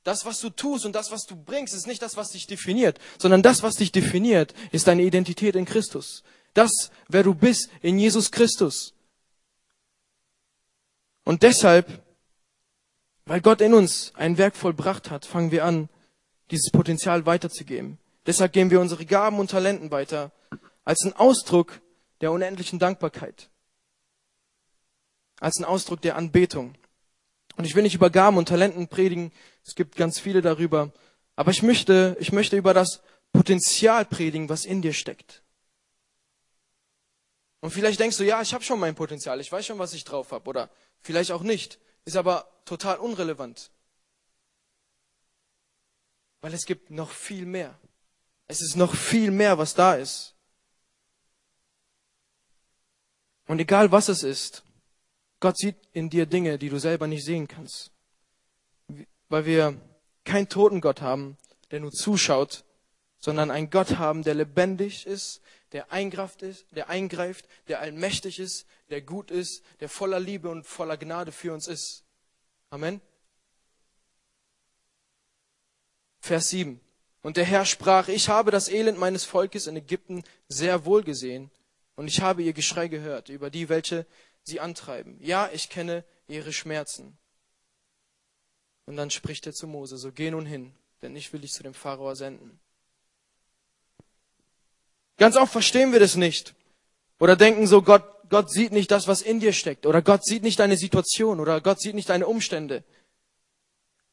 Das, 0.02 0.26
was 0.26 0.40
du 0.40 0.50
tust 0.50 0.84
und 0.84 0.92
das, 0.92 1.10
was 1.10 1.24
du 1.24 1.34
bringst, 1.34 1.74
ist 1.74 1.86
nicht 1.86 2.02
das, 2.02 2.16
was 2.16 2.30
dich 2.30 2.46
definiert, 2.46 2.98
sondern 3.18 3.42
das, 3.42 3.62
was 3.62 3.76
dich 3.76 3.90
definiert, 3.90 4.54
ist 4.70 4.86
deine 4.86 5.02
Identität 5.02 5.56
in 5.56 5.64
Christus. 5.64 6.22
Das, 6.52 6.90
wer 7.08 7.22
du 7.22 7.34
bist 7.34 7.70
in 7.80 7.98
Jesus 7.98 8.30
Christus. 8.30 8.92
Und 11.24 11.42
deshalb, 11.42 12.02
weil 13.24 13.40
Gott 13.40 13.62
in 13.62 13.72
uns 13.72 14.12
ein 14.14 14.36
Werk 14.36 14.56
vollbracht 14.56 15.10
hat, 15.10 15.24
fangen 15.24 15.50
wir 15.50 15.64
an, 15.64 15.88
dieses 16.50 16.70
Potenzial 16.70 17.24
weiterzugeben. 17.24 17.98
Deshalb 18.26 18.52
geben 18.52 18.70
wir 18.70 18.80
unsere 18.80 19.04
Gaben 19.04 19.38
und 19.38 19.50
Talenten 19.50 19.90
weiter 19.90 20.32
als 20.84 21.02
ein 21.04 21.12
Ausdruck 21.14 21.80
der 22.20 22.32
unendlichen 22.32 22.78
Dankbarkeit, 22.78 23.50
als 25.40 25.58
ein 25.58 25.64
Ausdruck 25.64 26.00
der 26.02 26.16
Anbetung. 26.16 26.74
Und 27.56 27.64
ich 27.64 27.74
will 27.74 27.82
nicht 27.82 27.94
über 27.94 28.10
Gaben 28.10 28.36
und 28.36 28.48
Talenten 28.48 28.88
predigen, 28.88 29.32
es 29.64 29.74
gibt 29.74 29.96
ganz 29.96 30.18
viele 30.18 30.42
darüber, 30.42 30.92
aber 31.36 31.50
ich 31.50 31.62
möchte, 31.62 32.16
ich 32.20 32.32
möchte 32.32 32.56
über 32.56 32.74
das 32.74 33.02
Potenzial 33.32 34.04
predigen, 34.04 34.48
was 34.48 34.64
in 34.64 34.82
dir 34.82 34.92
steckt. 34.92 35.42
Und 37.60 37.70
vielleicht 37.70 37.98
denkst 37.98 38.18
du, 38.18 38.24
ja, 38.24 38.42
ich 38.42 38.52
habe 38.52 38.62
schon 38.62 38.78
mein 38.78 38.94
Potenzial, 38.94 39.40
ich 39.40 39.50
weiß 39.50 39.64
schon, 39.66 39.78
was 39.78 39.94
ich 39.94 40.04
drauf 40.04 40.32
habe, 40.32 40.48
oder 40.48 40.70
vielleicht 41.00 41.32
auch 41.32 41.42
nicht, 41.42 41.78
ist 42.04 42.16
aber 42.16 42.46
total 42.64 42.98
unrelevant. 42.98 43.70
Weil 46.40 46.52
es 46.52 46.66
gibt 46.66 46.90
noch 46.90 47.10
viel 47.10 47.46
mehr. 47.46 47.78
Es 48.46 48.60
ist 48.60 48.76
noch 48.76 48.94
viel 48.94 49.30
mehr, 49.30 49.58
was 49.58 49.74
da 49.74 49.94
ist. 49.94 50.34
Und 53.46 53.58
egal 53.58 53.92
was 53.92 54.08
es 54.08 54.22
ist, 54.22 54.64
Gott 55.40 55.58
sieht 55.58 55.76
in 55.92 56.08
dir 56.08 56.26
Dinge, 56.26 56.58
die 56.58 56.68
du 56.68 56.78
selber 56.78 57.06
nicht 57.06 57.24
sehen 57.24 57.48
kannst. 57.48 57.90
Weil 59.28 59.44
wir 59.44 59.80
keinen 60.24 60.48
toten 60.48 60.80
Gott 60.80 61.02
haben, 61.02 61.36
der 61.70 61.80
nur 61.80 61.92
zuschaut, 61.92 62.64
sondern 63.18 63.50
einen 63.50 63.70
Gott 63.70 63.98
haben, 63.98 64.22
der 64.22 64.34
lebendig 64.34 65.06
ist, 65.06 65.40
der 65.72 65.90
eingreift 65.92 66.42
ist, 66.42 66.66
der 66.70 66.88
eingreift, 66.88 67.48
der 67.68 67.80
allmächtig 67.80 68.38
ist, 68.38 68.66
der 68.90 69.02
gut 69.02 69.30
ist, 69.30 69.64
der 69.80 69.88
voller 69.88 70.20
Liebe 70.20 70.48
und 70.48 70.66
voller 70.66 70.96
Gnade 70.96 71.32
für 71.32 71.52
uns 71.52 71.66
ist. 71.66 72.04
Amen. 72.70 73.00
Vers 76.20 76.48
7. 76.48 76.83
Und 77.24 77.38
der 77.38 77.46
Herr 77.46 77.64
sprach, 77.64 78.08
ich 78.08 78.28
habe 78.28 78.50
das 78.50 78.68
Elend 78.68 78.98
meines 78.98 79.24
Volkes 79.24 79.66
in 79.66 79.76
Ägypten 79.76 80.24
sehr 80.48 80.84
wohl 80.84 81.02
gesehen, 81.02 81.50
und 81.96 82.06
ich 82.06 82.20
habe 82.20 82.42
ihr 82.42 82.52
Geschrei 82.52 82.88
gehört 82.88 83.30
über 83.30 83.48
die, 83.48 83.70
welche 83.70 84.04
sie 84.42 84.60
antreiben. 84.60 85.16
Ja, 85.20 85.48
ich 85.50 85.70
kenne 85.70 86.04
ihre 86.28 86.52
Schmerzen. 86.52 87.16
Und 88.84 88.96
dann 88.96 89.10
spricht 89.10 89.46
er 89.46 89.54
zu 89.54 89.66
Mose, 89.66 89.96
so 89.96 90.12
geh 90.12 90.30
nun 90.30 90.44
hin, 90.44 90.74
denn 91.00 91.16
ich 91.16 91.32
will 91.32 91.40
dich 91.40 91.52
zu 91.52 91.62
dem 91.62 91.72
Pharao 91.72 92.14
senden. 92.14 92.58
Ganz 95.16 95.36
oft 95.36 95.52
verstehen 95.52 95.92
wir 95.92 96.00
das 96.00 96.16
nicht. 96.16 96.54
Oder 97.20 97.36
denken 97.36 97.66
so, 97.66 97.80
Gott, 97.80 98.04
Gott 98.28 98.50
sieht 98.50 98.72
nicht 98.72 98.90
das, 98.90 99.08
was 99.08 99.22
in 99.22 99.40
dir 99.40 99.54
steckt. 99.54 99.86
Oder 99.86 100.02
Gott 100.02 100.26
sieht 100.26 100.42
nicht 100.42 100.58
deine 100.58 100.76
Situation. 100.76 101.40
Oder 101.40 101.62
Gott 101.62 101.80
sieht 101.80 101.94
nicht 101.94 102.10
deine 102.10 102.26
Umstände. 102.26 102.84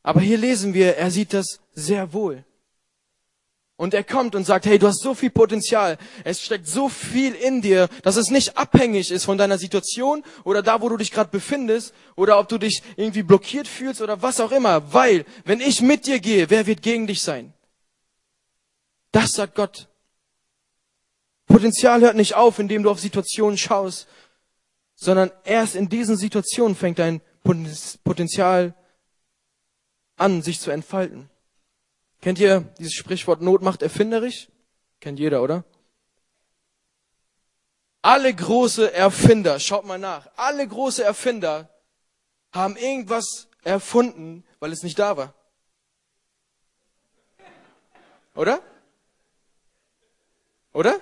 Aber 0.02 0.22
hier 0.22 0.38
lesen 0.38 0.74
wir, 0.74 0.96
er 0.96 1.12
sieht 1.12 1.34
das 1.34 1.60
sehr 1.74 2.14
wohl. 2.14 2.46
Und 3.82 3.96
er 3.96 4.04
kommt 4.04 4.36
und 4.36 4.44
sagt, 4.44 4.68
hey, 4.68 4.78
du 4.78 4.86
hast 4.86 5.02
so 5.02 5.16
viel 5.16 5.32
Potenzial. 5.32 5.98
Es 6.24 6.40
steckt 6.40 6.68
so 6.68 6.88
viel 6.88 7.34
in 7.34 7.64
dir, 7.64 7.90
dass 8.04 8.16
es 8.16 8.30
nicht 8.30 8.56
abhängig 8.56 9.10
ist 9.10 9.26
von 9.26 9.40
deiner 9.40 9.58
Situation 9.58 10.24
oder 10.44 10.62
da, 10.62 10.84
wo 10.84 10.90
du 10.90 10.98
dich 10.98 11.10
gerade 11.10 11.32
befindest 11.32 11.92
oder 12.16 12.38
ob 12.38 12.48
du 12.48 12.60
dich 12.60 12.84
irgendwie 12.96 13.24
blockiert 13.24 13.68
fühlst 13.68 14.00
oder 14.00 14.22
was 14.22 14.40
auch 14.40 14.52
immer. 14.52 14.94
Weil, 14.94 15.26
wenn 15.46 15.62
ich 15.62 15.82
mit 15.82 16.06
dir 16.06 16.20
gehe, 16.20 16.52
wer 16.52 16.68
wird 16.68 16.84
gegen 16.84 17.08
dich 17.08 17.24
sein? 17.24 17.56
Das 19.12 19.32
sagt 19.32 19.56
Gott. 19.56 19.88
Potenzial 21.48 22.02
hört 22.02 22.16
nicht 22.16 22.36
auf, 22.36 22.60
indem 22.60 22.84
du 22.84 22.92
auf 22.92 23.00
Situationen 23.00 23.58
schaust, 23.58 24.08
sondern 24.94 25.32
erst 25.44 25.74
in 25.74 25.90
diesen 25.90 26.18
Situationen 26.18 26.76
fängt 26.76 27.00
dein 27.00 27.20
Potenzial 28.04 28.76
an, 30.18 30.44
sich 30.44 30.60
zu 30.60 30.70
entfalten. 30.70 31.32
Kennt 32.22 32.40
ihr 32.40 32.62
dieses 32.78 32.94
Sprichwort 32.94 33.42
Not 33.42 33.64
macht 33.64 33.82
erfinderisch? 33.82 34.48
Kennt 35.00 35.20
jeder, 35.20 35.42
oder? 35.42 35.64
Alle 38.04 38.34
große 38.34 38.94
Erfinder, 38.94 39.60
schaut 39.60 39.86
mal 39.86 39.98
nach, 39.98 40.30
alle 40.36 40.68
große 40.68 41.04
Erfinder 41.04 41.70
haben 42.52 42.76
irgendwas 42.76 43.48
erfunden, 43.64 44.44
weil 44.60 44.72
es 44.72 44.84
nicht 44.84 44.98
da 44.98 45.18
war. 45.18 45.34
Oder? 48.36 48.62
Oder? 50.74 51.00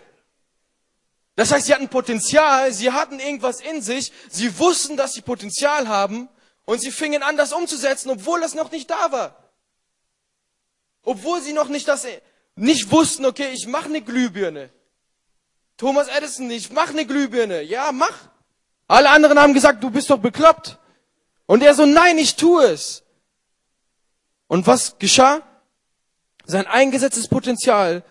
Das 1.35 1.51
heißt, 1.51 1.67
sie 1.67 1.73
hatten 1.73 1.89
Potenzial, 1.89 2.73
sie 2.73 2.91
hatten 2.91 3.19
irgendwas 3.19 3.61
in 3.61 3.81
sich, 3.81 4.11
sie 4.29 4.57
wussten, 4.59 4.97
dass 4.97 5.13
sie 5.13 5.21
Potenzial 5.21 5.87
haben 5.87 6.27
und 6.65 6.81
sie 6.81 6.91
fingen 6.91 7.23
an, 7.23 7.37
das 7.37 7.53
umzusetzen, 7.53 8.09
obwohl 8.09 8.41
das 8.41 8.55
noch 8.55 8.71
nicht 8.71 8.89
da 8.89 9.11
war. 9.11 9.48
Obwohl 11.03 11.41
sie 11.41 11.53
noch 11.53 11.69
nicht 11.69 11.87
das, 11.87 12.05
nicht 12.55 12.91
wussten, 12.91 13.25
okay, 13.25 13.51
ich 13.53 13.67
mache 13.67 13.85
eine 13.85 14.01
Glühbirne. 14.01 14.69
Thomas 15.77 16.09
Edison, 16.09 16.51
ich 16.51 16.71
mache 16.71 16.89
eine 16.89 17.05
Glühbirne. 17.05 17.61
Ja, 17.61 17.91
mach. 17.91 18.29
Alle 18.87 19.09
anderen 19.09 19.39
haben 19.39 19.53
gesagt, 19.53 19.81
du 19.81 19.89
bist 19.89 20.09
doch 20.09 20.19
bekloppt. 20.19 20.77
Und 21.45 21.63
er 21.63 21.73
so, 21.73 21.85
nein, 21.85 22.17
ich 22.17 22.35
tue 22.35 22.65
es. 22.65 23.03
Und 24.47 24.67
was 24.67 24.99
geschah? 24.99 25.41
Sein 26.45 26.67
eingesetztes 26.67 27.27
Potenzial 27.27 28.03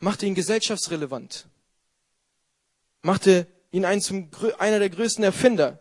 machte 0.00 0.26
ihn 0.26 0.34
gesellschaftsrelevant. 0.34 1.46
Machte 3.02 3.46
ihn 3.70 3.84
einen 3.84 4.00
zum, 4.00 4.30
einer 4.58 4.80
der 4.80 4.90
größten 4.90 5.24
Erfinder. 5.24 5.78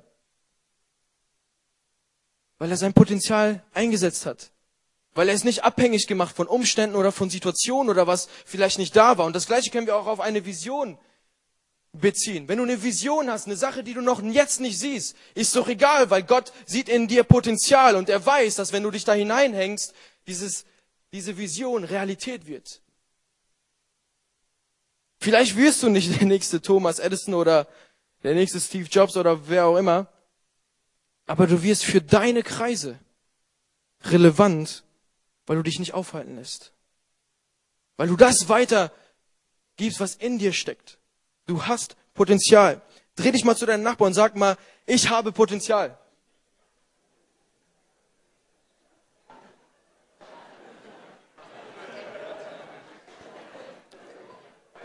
Weil 2.58 2.72
er 2.72 2.78
sein 2.78 2.94
Potenzial 2.94 3.64
eingesetzt 3.74 4.26
hat. 4.26 4.53
Weil 5.16 5.30
er 5.30 5.36
ist 5.36 5.46
nicht 5.46 5.64
abhängig 5.64 6.08
gemacht 6.08 6.36
von 6.36 6.48
Umständen 6.48 6.96
oder 6.96 7.12
von 7.12 7.30
Situationen 7.30 7.90
oder 7.90 8.08
was 8.08 8.30
vielleicht 8.46 8.80
nicht 8.80 8.96
da 8.96 9.18
war. 9.18 9.26
Und 9.26 9.36
das 9.36 9.46
Gleiche 9.46 9.70
können 9.70 9.88
wir 9.88 9.96
auch 9.96 10.08
auf 10.08 10.20
eine 10.20 10.46
Vision 10.46 10.98
beziehen. 11.94 12.48
Wenn 12.48 12.58
du 12.58 12.64
eine 12.64 12.82
Vision 12.82 13.30
hast, 13.30 13.46
eine 13.46 13.56
Sache, 13.56 13.84
die 13.84 13.94
du 13.94 14.02
noch 14.02 14.22
jetzt 14.24 14.60
nicht 14.60 14.80
siehst, 14.80 15.16
ist 15.36 15.56
doch 15.56 15.68
egal, 15.68 16.10
weil 16.10 16.24
Gott 16.24 16.52
sieht 16.66 16.90
in 16.90 17.08
dir 17.08 17.24
Potenzial 17.24 17.96
und 17.96 18.10
er 18.10 18.26
weiß, 18.26 18.56
dass 18.56 18.74
wenn 18.74 18.84
du 18.84 18.92
dich 18.92 19.06
da 19.06 19.14
hineinhängst, 19.14 19.94
dieses, 20.28 20.66
diese 21.12 21.38
Vision 21.38 21.84
Realität 21.84 22.48
wird. 22.48 22.82
Vielleicht 25.20 25.56
wirst 25.56 25.84
du 25.84 25.90
nicht 25.90 26.20
der 26.20 26.28
nächste 26.28 26.62
Thomas 26.62 27.00
Edison 27.00 27.36
oder 27.36 27.68
der 28.24 28.34
nächste 28.34 28.60
Steve 28.60 28.88
Jobs 28.90 29.16
oder 29.16 29.48
wer 29.48 29.68
auch 29.68 29.78
immer, 29.78 30.08
aber 31.26 31.48
du 31.48 31.62
wirst 31.62 31.86
für 31.86 32.02
deine 32.02 32.42
Kreise 32.42 33.00
relevant 34.06 34.84
weil 35.46 35.58
du 35.58 35.64
dich 35.64 35.80
nicht 35.80 35.94
aufhalten 35.94 36.36
lässt. 36.36 36.74
Weil 37.98 38.08
du 38.08 38.16
das 38.16 38.50
weiter 38.50 38.92
gibst, 39.76 40.00
was 40.00 40.16
in 40.16 40.40
dir 40.40 40.54
steckt. 40.54 40.98
Du 41.46 41.66
hast 41.66 41.96
Potenzial. 42.14 42.82
Dreh 43.16 43.32
dich 43.32 43.44
mal 43.44 43.56
zu 43.56 43.66
deinem 43.66 43.84
Nachbarn 43.84 44.08
und 44.08 44.14
sag 44.14 44.36
mal, 44.36 44.58
ich 44.86 45.10
habe 45.10 45.32
Potenzial. 45.32 45.98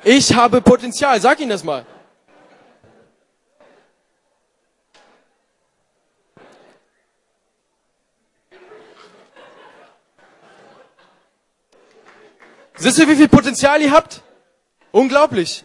Ich 0.05 0.35
habe 0.35 0.61
Potenzial. 0.61 1.21
Sag 1.21 1.41
ihm 1.41 1.49
das 1.49 1.65
mal. 1.65 1.85
Wisst 12.81 12.99
ihr, 12.99 13.09
wie 13.09 13.17
viel 13.17 13.29
Potenzial 13.29 13.83
ihr 13.83 13.91
habt? 13.91 14.23
Unglaublich. 14.93 15.65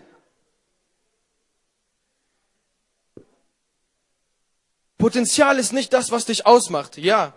Potenzial 4.98 5.60
ist 5.60 5.74
nicht 5.74 5.94
das, 5.94 6.12
was 6.12 6.26
dich 6.26 6.46
ausmacht, 6.46 6.98
ja. 6.98 7.34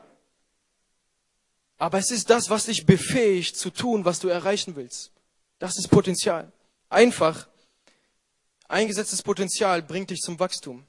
Aber 1.78 1.98
es 1.98 2.10
ist 2.10 2.30
das, 2.30 2.48
was 2.48 2.66
dich 2.66 2.86
befähigt 2.86 3.56
zu 3.56 3.70
tun, 3.70 4.04
was 4.04 4.18
du 4.20 4.28
erreichen 4.28 4.76
willst. 4.76 5.10
Das 5.58 5.76
ist 5.76 5.88
Potenzial. 5.88 6.50
Einfach. 6.88 7.48
Eingesetztes 8.68 9.22
Potenzial 9.22 9.82
bringt 9.82 10.10
dich 10.10 10.20
zum 10.20 10.38
Wachstum. 10.40 10.86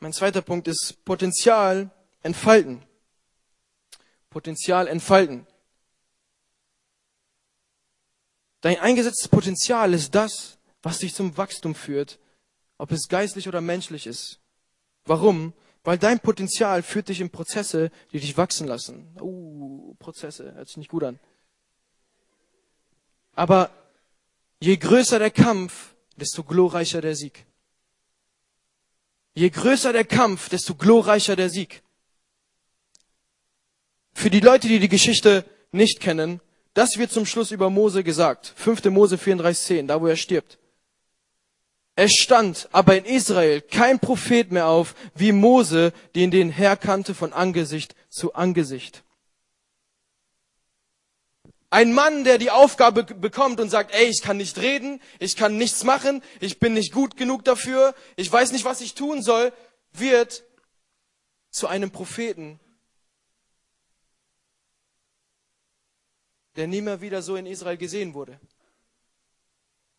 Mein 0.00 0.12
zweiter 0.12 0.42
Punkt 0.42 0.68
ist 0.68 1.04
Potenzial 1.04 1.90
entfalten. 2.22 2.82
Potenzial 4.30 4.86
entfalten. 4.86 5.46
Dein 8.60 8.78
eingesetztes 8.78 9.28
Potenzial 9.28 9.94
ist 9.94 10.14
das, 10.14 10.58
was 10.82 10.98
dich 10.98 11.14
zum 11.14 11.36
Wachstum 11.36 11.74
führt, 11.74 12.18
ob 12.76 12.92
es 12.92 13.08
geistlich 13.08 13.48
oder 13.48 13.60
menschlich 13.60 14.06
ist. 14.06 14.40
Warum? 15.04 15.52
Weil 15.84 15.98
dein 15.98 16.20
Potenzial 16.20 16.82
führt 16.82 17.08
dich 17.08 17.20
in 17.20 17.30
Prozesse, 17.30 17.90
die 18.12 18.20
dich 18.20 18.36
wachsen 18.36 18.66
lassen. 18.66 19.16
Uh, 19.20 19.94
Prozesse, 19.94 20.54
hört 20.54 20.68
sich 20.68 20.76
nicht 20.76 20.90
gut 20.90 21.04
an. 21.04 21.18
Aber 23.32 23.70
je 24.60 24.76
größer 24.76 25.18
der 25.18 25.30
Kampf, 25.30 25.94
desto 26.16 26.42
glorreicher 26.44 27.00
der 27.00 27.14
Sieg. 27.14 27.46
Je 29.38 29.50
größer 29.50 29.92
der 29.92 30.04
Kampf, 30.04 30.48
desto 30.48 30.74
glorreicher 30.74 31.36
der 31.36 31.48
Sieg. 31.48 31.84
Für 34.12 34.30
die 34.30 34.40
Leute, 34.40 34.66
die 34.66 34.80
die 34.80 34.88
Geschichte 34.88 35.44
nicht 35.70 36.00
kennen, 36.00 36.40
das 36.74 36.98
wird 36.98 37.12
zum 37.12 37.24
Schluss 37.24 37.52
über 37.52 37.70
Mose 37.70 38.02
gesagt. 38.02 38.52
5. 38.56 38.86
Mose 38.86 39.14
34,10, 39.14 39.86
da 39.86 40.00
wo 40.00 40.08
er 40.08 40.16
stirbt. 40.16 40.58
Es 41.94 42.14
stand 42.14 42.68
aber 42.72 42.98
in 42.98 43.04
Israel 43.04 43.60
kein 43.60 44.00
Prophet 44.00 44.50
mehr 44.50 44.66
auf 44.66 44.96
wie 45.14 45.30
Mose, 45.30 45.92
den 46.16 46.32
den 46.32 46.50
Herr 46.50 46.76
kannte 46.76 47.14
von 47.14 47.32
Angesicht 47.32 47.94
zu 48.08 48.34
Angesicht. 48.34 49.04
Ein 51.70 51.92
Mann, 51.92 52.24
der 52.24 52.38
die 52.38 52.50
Aufgabe 52.50 53.04
bekommt 53.04 53.60
und 53.60 53.68
sagt, 53.68 53.94
ey, 53.94 54.06
ich 54.06 54.22
kann 54.22 54.38
nicht 54.38 54.58
reden, 54.58 55.02
ich 55.18 55.36
kann 55.36 55.58
nichts 55.58 55.84
machen, 55.84 56.22
ich 56.40 56.58
bin 56.58 56.72
nicht 56.72 56.92
gut 56.92 57.16
genug 57.16 57.44
dafür, 57.44 57.94
ich 58.16 58.32
weiß 58.32 58.52
nicht, 58.52 58.64
was 58.64 58.80
ich 58.80 58.94
tun 58.94 59.22
soll, 59.22 59.52
wird 59.92 60.44
zu 61.50 61.66
einem 61.66 61.90
Propheten, 61.90 62.58
der 66.56 66.66
nie 66.66 66.80
mehr 66.80 67.02
wieder 67.02 67.20
so 67.20 67.36
in 67.36 67.46
Israel 67.46 67.76
gesehen 67.76 68.14
wurde. 68.14 68.40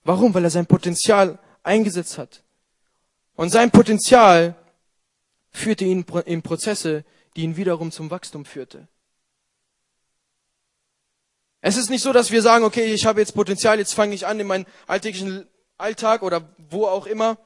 Warum? 0.03 0.33
Weil 0.33 0.45
er 0.45 0.49
sein 0.49 0.65
Potenzial 0.65 1.38
eingesetzt 1.61 2.17
hat. 2.17 2.43
Und 3.35 3.49
sein 3.49 3.69
Potenzial 3.69 4.55
führte 5.51 5.85
ihn 5.85 6.03
in 6.25 6.41
Prozesse, 6.41 7.05
die 7.35 7.43
ihn 7.43 7.57
wiederum 7.57 7.91
zum 7.91 8.09
Wachstum 8.09 8.43
führte. 8.43 8.88
Es 11.61 11.75
ist 11.75 11.89
nicht 11.89 12.01
so, 12.01 12.13
dass 12.13 12.31
wir 12.31 12.41
sagen, 12.41 12.63
okay, 12.63 12.93
ich 12.93 13.05
habe 13.05 13.19
jetzt 13.19 13.33
Potenzial, 13.33 13.79
jetzt 13.79 13.93
fange 13.93 14.15
ich 14.15 14.25
an 14.25 14.39
in 14.39 14.47
meinen 14.47 14.65
alltäglichen 14.87 15.45
Alltag 15.77 16.23
oder 16.23 16.49
wo 16.69 16.85
auch 16.85 17.05
immer. 17.05 17.37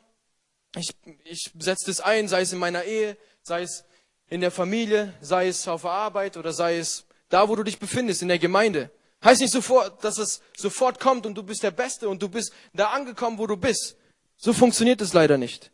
Ich, 0.75 0.91
ich 1.23 1.51
setze 1.57 1.87
das 1.87 1.99
ein, 1.99 2.27
sei 2.27 2.41
es 2.41 2.53
in 2.53 2.59
meiner 2.59 2.83
Ehe, 2.83 3.17
sei 3.41 3.63
es 3.63 3.85
in 4.27 4.41
der 4.41 4.51
Familie, 4.51 5.13
sei 5.21 5.47
es 5.47 5.67
auf 5.67 5.81
der 5.81 5.91
Arbeit 5.91 6.37
oder 6.37 6.53
sei 6.53 6.77
es 6.77 7.05
da, 7.29 7.49
wo 7.49 7.55
du 7.55 7.63
dich 7.63 7.79
befindest, 7.79 8.21
in 8.21 8.27
der 8.27 8.39
Gemeinde. 8.39 8.91
Heißt 9.23 9.41
nicht 9.41 9.51
sofort, 9.51 10.03
dass 10.03 10.17
es 10.19 10.41
sofort 10.55 10.99
kommt 10.99 11.25
und 11.25 11.35
du 11.35 11.43
bist 11.43 11.63
der 11.63 11.71
Beste 11.71 12.07
und 12.07 12.21
du 12.21 12.29
bist 12.29 12.53
da 12.73 12.89
angekommen, 12.89 13.39
wo 13.39 13.47
du 13.47 13.57
bist. 13.57 13.95
So 14.37 14.53
funktioniert 14.53 15.01
es 15.01 15.13
leider 15.13 15.37
nicht. 15.37 15.71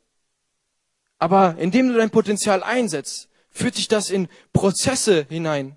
Aber 1.17 1.55
indem 1.58 1.89
du 1.89 1.96
dein 1.96 2.12
Potenzial 2.12 2.63
einsetzt, 2.63 3.27
führt 3.50 3.77
dich 3.77 3.89
das 3.89 4.10
in 4.10 4.29
Prozesse 4.53 5.25
hinein, 5.27 5.75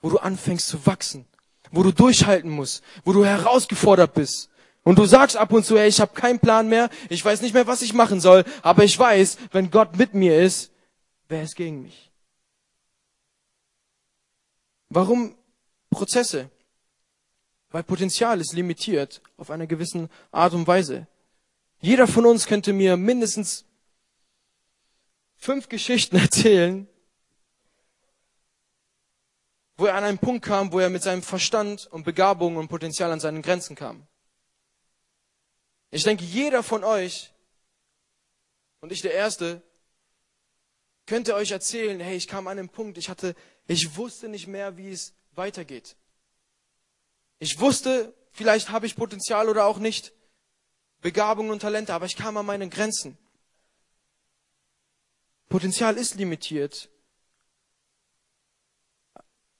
wo 0.00 0.10
du 0.10 0.18
anfängst 0.18 0.68
zu 0.68 0.86
wachsen 0.86 1.26
wo 1.70 1.82
du 1.82 1.92
durchhalten 1.92 2.50
musst, 2.50 2.82
wo 3.04 3.12
du 3.12 3.24
herausgefordert 3.24 4.14
bist. 4.14 4.50
Und 4.82 4.98
du 4.98 5.04
sagst 5.04 5.36
ab 5.36 5.52
und 5.52 5.64
zu, 5.64 5.76
ey, 5.76 5.88
ich 5.88 6.00
habe 6.00 6.14
keinen 6.14 6.38
Plan 6.38 6.68
mehr, 6.68 6.90
ich 7.08 7.24
weiß 7.24 7.42
nicht 7.42 7.54
mehr, 7.54 7.66
was 7.66 7.82
ich 7.82 7.92
machen 7.92 8.20
soll, 8.20 8.44
aber 8.62 8.84
ich 8.84 8.96
weiß, 8.98 9.38
wenn 9.50 9.70
Gott 9.70 9.96
mit 9.96 10.14
mir 10.14 10.40
ist, 10.40 10.70
wer 11.28 11.42
ist 11.42 11.56
gegen 11.56 11.82
mich? 11.82 12.12
Warum 14.88 15.34
Prozesse? 15.90 16.50
Weil 17.70 17.82
Potenzial 17.82 18.40
ist 18.40 18.52
limitiert 18.52 19.20
auf 19.36 19.50
eine 19.50 19.66
gewissen 19.66 20.08
Art 20.30 20.54
und 20.54 20.66
Weise. 20.66 21.06
Jeder 21.80 22.06
von 22.06 22.24
uns 22.24 22.46
könnte 22.46 22.72
mir 22.72 22.96
mindestens 22.96 23.64
fünf 25.36 25.68
Geschichten 25.68 26.16
erzählen, 26.26 26.88
wo 29.76 29.86
er 29.86 29.94
an 29.94 30.04
einen 30.04 30.18
Punkt 30.18 30.44
kam, 30.44 30.72
wo 30.72 30.78
er 30.78 30.88
mit 30.88 31.02
seinem 31.02 31.22
Verstand 31.22 31.86
und 31.86 32.04
Begabung 32.04 32.56
und 32.56 32.68
Potenzial 32.68 33.10
an 33.12 33.20
seinen 33.20 33.42
Grenzen 33.42 33.76
kam. 33.76 34.06
Ich 35.90 36.04
denke, 36.04 36.24
jeder 36.24 36.62
von 36.62 36.82
euch, 36.82 37.32
und 38.80 38.92
ich 38.92 39.02
der 39.02 39.14
Erste, 39.14 39.62
könnte 41.06 41.34
euch 41.34 41.50
erzählen, 41.50 42.00
hey, 42.00 42.16
ich 42.16 42.26
kam 42.26 42.46
an 42.48 42.58
einen 42.58 42.68
Punkt, 42.68 42.98
ich 42.98 43.08
hatte, 43.08 43.34
ich 43.66 43.96
wusste 43.96 44.28
nicht 44.28 44.46
mehr, 44.46 44.76
wie 44.76 44.90
es 44.90 45.14
weitergeht. 45.32 45.96
Ich 47.38 47.60
wusste, 47.60 48.14
vielleicht 48.32 48.70
habe 48.70 48.86
ich 48.86 48.96
Potenzial 48.96 49.48
oder 49.48 49.66
auch 49.66 49.78
nicht, 49.78 50.12
Begabung 51.02 51.50
und 51.50 51.60
Talente, 51.60 51.92
aber 51.94 52.06
ich 52.06 52.16
kam 52.16 52.36
an 52.36 52.46
meine 52.46 52.68
Grenzen. 52.68 53.16
Potenzial 55.48 55.96
ist 55.96 56.16
limitiert 56.16 56.88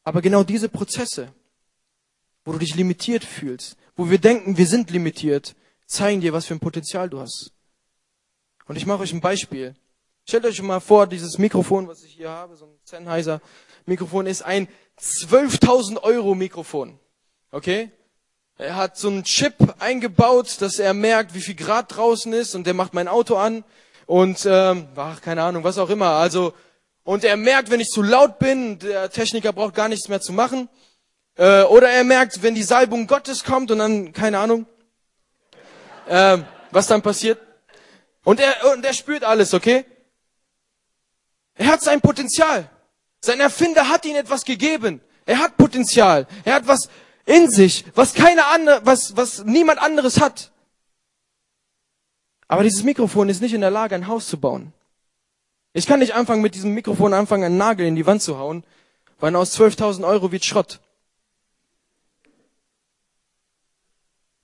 aber 0.07 0.23
genau 0.23 0.45
diese 0.45 0.69
Prozesse, 0.69 1.33
wo 2.45 2.53
du 2.53 2.59
dich 2.59 2.77
limitiert 2.77 3.25
fühlst, 3.25 3.77
wo 3.97 4.09
wir 4.09 4.19
denken, 4.19 4.57
wir 4.57 4.69
sind 4.69 4.89
limitiert, 4.93 5.57
zeigen 5.85 6.21
dir, 6.21 6.33
was 6.33 6.47
für 6.47 6.55
ein 6.55 6.61
Potenzial 6.61 7.11
du 7.11 7.19
hast. 7.19 7.51
Und 8.67 8.77
ich 8.77 8.87
mache 8.87 9.01
euch 9.03 9.13
ein 9.13 9.21
Beispiel. 9.21 9.75
Stellt 10.25 10.45
euch 10.45 10.63
mal 10.63 10.79
vor, 10.79 11.09
dieses 11.09 11.39
Mikrofon, 11.39 11.89
was 11.89 12.05
ich 12.05 12.13
hier 12.13 12.31
habe, 12.31 12.55
so 12.55 12.67
ein 12.67 12.79
Sennheiser 12.85 13.41
Mikrofon, 13.85 14.29
ist 14.29 14.43
ein 14.43 14.69
12.000 15.01 16.01
Euro 16.05 16.37
Mikrofon. 16.37 17.01
Okay? 17.51 17.91
Er 18.59 18.77
hat 18.77 18.97
so 18.97 19.09
einen 19.09 19.25
Chip 19.25 19.57
eingebaut, 19.81 20.61
dass 20.61 20.79
er 20.79 20.95
merkt, 20.95 21.35
wie 21.35 21.41
viel 21.41 21.57
Grad 21.57 21.97
draußen 21.97 22.33
ist 22.33 22.55
und 22.55 22.65
der 22.69 22.75
macht 22.75 22.95
mein 22.95 23.09
Auto 23.09 23.35
an 23.35 23.65
und 24.07 24.47
ähm, 24.49 24.87
ach, 24.95 25.21
keine 25.21 25.43
Ahnung, 25.43 25.65
was 25.65 25.79
auch 25.79 25.91
immer. 25.91 26.11
Also 26.11 26.55
und 27.07 27.23
er 27.23 27.37
merkt, 27.37 27.71
wenn 27.71 27.79
ich 27.79 27.89
zu 27.89 28.03
laut 28.03 28.41
bin, 28.41 28.81
der 28.81 29.09
Techniker 29.11 29.53
braucht 29.53 29.77
gar 29.77 29.89
nichts 29.89 30.09
mehr 30.09 30.21
zu 30.21 30.33
machen. 30.33 30.69
Äh, 31.37 31.63
oder 31.63 31.89
er 31.89 32.03
merkt, 32.03 32.43
wenn 32.43 32.57
die 32.57 32.65
Salbung 32.65 33.07
Gottes 33.07 33.45
kommt 33.45 33.71
und 33.71 33.79
dann, 33.79 34.13
keine 34.13 34.41
Ahnung, 34.41 34.67
äh, 36.09 36.39
was 36.73 36.89
dann 36.89 37.03
passiert. 37.03 37.41
Und 38.25 38.41
er, 38.41 38.73
und 38.73 38.85
er 38.85 38.93
spürt 38.93 39.23
alles, 39.23 39.55
okay? 39.55 39.85
Er 41.55 41.69
hat 41.69 41.81
sein 41.81 42.01
Potenzial. 42.01 42.69
Sein 43.21 43.39
Erfinder 43.39 43.89
hat 43.89 44.05
ihm 44.05 44.17
etwas 44.17 44.45
gegeben. 44.45 45.01
Er 45.27 45.39
hat 45.39 45.57
Potenzial. 45.57 46.27
Er 46.45 46.55
hat 46.55 46.67
was 46.67 46.89
in 47.25 47.49
sich, 47.49 47.85
was 47.95 48.15
keine 48.15 48.47
andere, 48.47 48.81
was, 48.85 49.17
was 49.17 49.45
niemand 49.45 49.81
anderes 49.81 50.21
hat. 50.21 50.51
Aber 52.49 52.65
dieses 52.65 52.83
Mikrofon 52.83 53.29
ist 53.29 53.41
nicht 53.41 53.55
in 53.55 53.61
der 53.61 53.71
Lage, 53.71 53.95
ein 53.95 54.09
Haus 54.09 54.27
zu 54.27 54.41
bauen. 54.41 54.73
Ich 55.77 55.85
kann 55.85 55.99
nicht 55.99 56.15
anfangen, 56.15 56.41
mit 56.41 56.55
diesem 56.55 56.73
Mikrofon 56.73 57.13
anfangen, 57.13 57.45
einen 57.45 57.59
Nagel 57.59 57.87
in 57.87 57.97
die 57.97 58.07
Wand 58.07 58.23
zu 58.23 58.39
hauen, 58.39 58.65
weil 59.21 59.37
aus 59.37 59.61
12.000 59.61 60.07
Euro 60.07 60.33
wird 60.33 60.43
Schrott. 60.43 60.81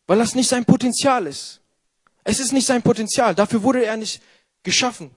Weil 0.06 0.18
das 0.18 0.34
nicht 0.34 0.50
sein 0.50 0.66
Potenzial 0.66 1.26
ist. 1.26 1.62
Es 2.22 2.38
ist 2.38 2.52
nicht 2.52 2.66
sein 2.66 2.82
Potenzial. 2.82 3.34
Dafür 3.34 3.62
wurde 3.62 3.82
er 3.82 3.96
nicht 3.96 4.20
geschaffen. 4.62 5.10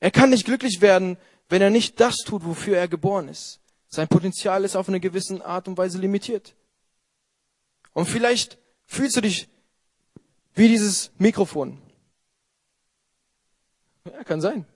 Er 0.00 0.10
kann 0.10 0.30
nicht 0.30 0.46
glücklich 0.46 0.80
werden, 0.80 1.18
wenn 1.50 1.60
er 1.60 1.68
nicht 1.68 2.00
das 2.00 2.20
tut, 2.24 2.46
wofür 2.46 2.78
er 2.78 2.88
geboren 2.88 3.28
ist. 3.28 3.60
Sein 3.88 4.08
Potenzial 4.08 4.64
ist 4.64 4.76
auf 4.76 4.88
eine 4.88 4.98
gewisse 4.98 5.44
Art 5.44 5.68
und 5.68 5.76
Weise 5.76 5.98
limitiert. 5.98 6.54
Und 7.92 8.06
vielleicht 8.06 8.56
fühlst 8.86 9.14
du 9.14 9.20
dich 9.20 9.46
wie 10.54 10.68
dieses 10.68 11.10
Mikrofon. 11.18 11.83
Ja, 14.04 14.22
kann 14.24 14.40
sein. 14.40 14.66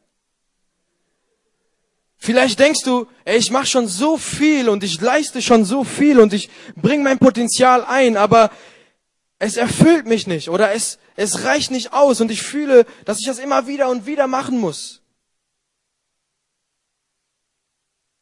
Vielleicht 2.17 2.59
denkst 2.59 2.83
du, 2.83 3.07
ey, 3.25 3.37
ich 3.37 3.51
mache 3.51 3.67
schon 3.67 3.87
so 3.87 4.17
viel 4.17 4.69
und 4.69 4.83
ich 4.83 5.01
leiste 5.01 5.41
schon 5.43 5.65
so 5.65 5.85
viel 5.85 6.19
und 6.19 6.33
ich 6.33 6.51
bringe 6.77 7.05
mein 7.05 7.19
Potenzial 7.19 7.85
ein, 7.85 8.17
aber 8.17 8.51
es 9.39 9.57
erfüllt 9.57 10.07
mich 10.07 10.27
nicht 10.27 10.49
oder 10.49 10.73
es, 10.73 10.99
es 11.15 11.45
reicht 11.45 11.71
nicht 11.71 11.93
aus 11.93 12.21
und 12.21 12.31
ich 12.31 12.43
fühle, 12.43 12.87
dass 13.05 13.21
ich 13.21 13.27
das 13.27 13.39
immer 13.39 13.67
wieder 13.67 13.89
und 13.89 14.07
wieder 14.07 14.27
machen 14.27 14.59
muss. 14.59 15.03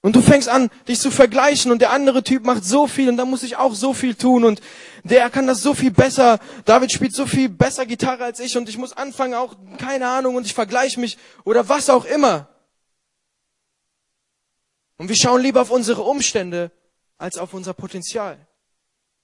Und 0.07 0.15
du 0.15 0.23
fängst 0.23 0.49
an, 0.49 0.71
dich 0.87 1.01
zu 1.01 1.11
vergleichen 1.11 1.73
und 1.73 1.81
der 1.81 1.91
andere 1.91 2.23
Typ 2.23 2.45
macht 2.45 2.65
so 2.65 2.87
viel 2.87 3.09
und 3.09 3.17
da 3.17 3.25
muss 3.25 3.43
ich 3.43 3.57
auch 3.57 3.75
so 3.75 3.93
viel 3.93 4.15
tun 4.15 4.45
und 4.45 4.61
der 5.03 5.31
kann 5.31 5.49
das 5.49 5.63
so 5.63 5.75
viel 5.75 5.91
besser. 5.91 6.39
David 6.65 6.93
spielt 6.93 7.13
so 7.13 7.27
viel 7.27 7.49
besser 7.49 7.87
Gitarre 7.87 8.23
als 8.23 8.39
ich 8.39 8.57
und 8.57 8.69
ich 8.69 8.79
muss 8.79 8.93
anfangen 8.93 9.35
auch, 9.35 9.57
keine 9.79 10.07
Ahnung, 10.07 10.37
und 10.37 10.47
ich 10.47 10.55
vergleiche 10.55 11.01
mich 11.01 11.19
oder 11.43 11.69
was 11.69 11.91
auch 11.91 12.05
immer. 12.05 12.49
Und 14.97 15.09
wir 15.09 15.17
schauen 15.17 15.43
lieber 15.43 15.61
auf 15.61 15.73
unsere 15.73 16.03
Umstände 16.03 16.71
als 17.19 17.37
auf 17.37 17.53
unser 17.53 17.75
Potenzial. 17.75 18.39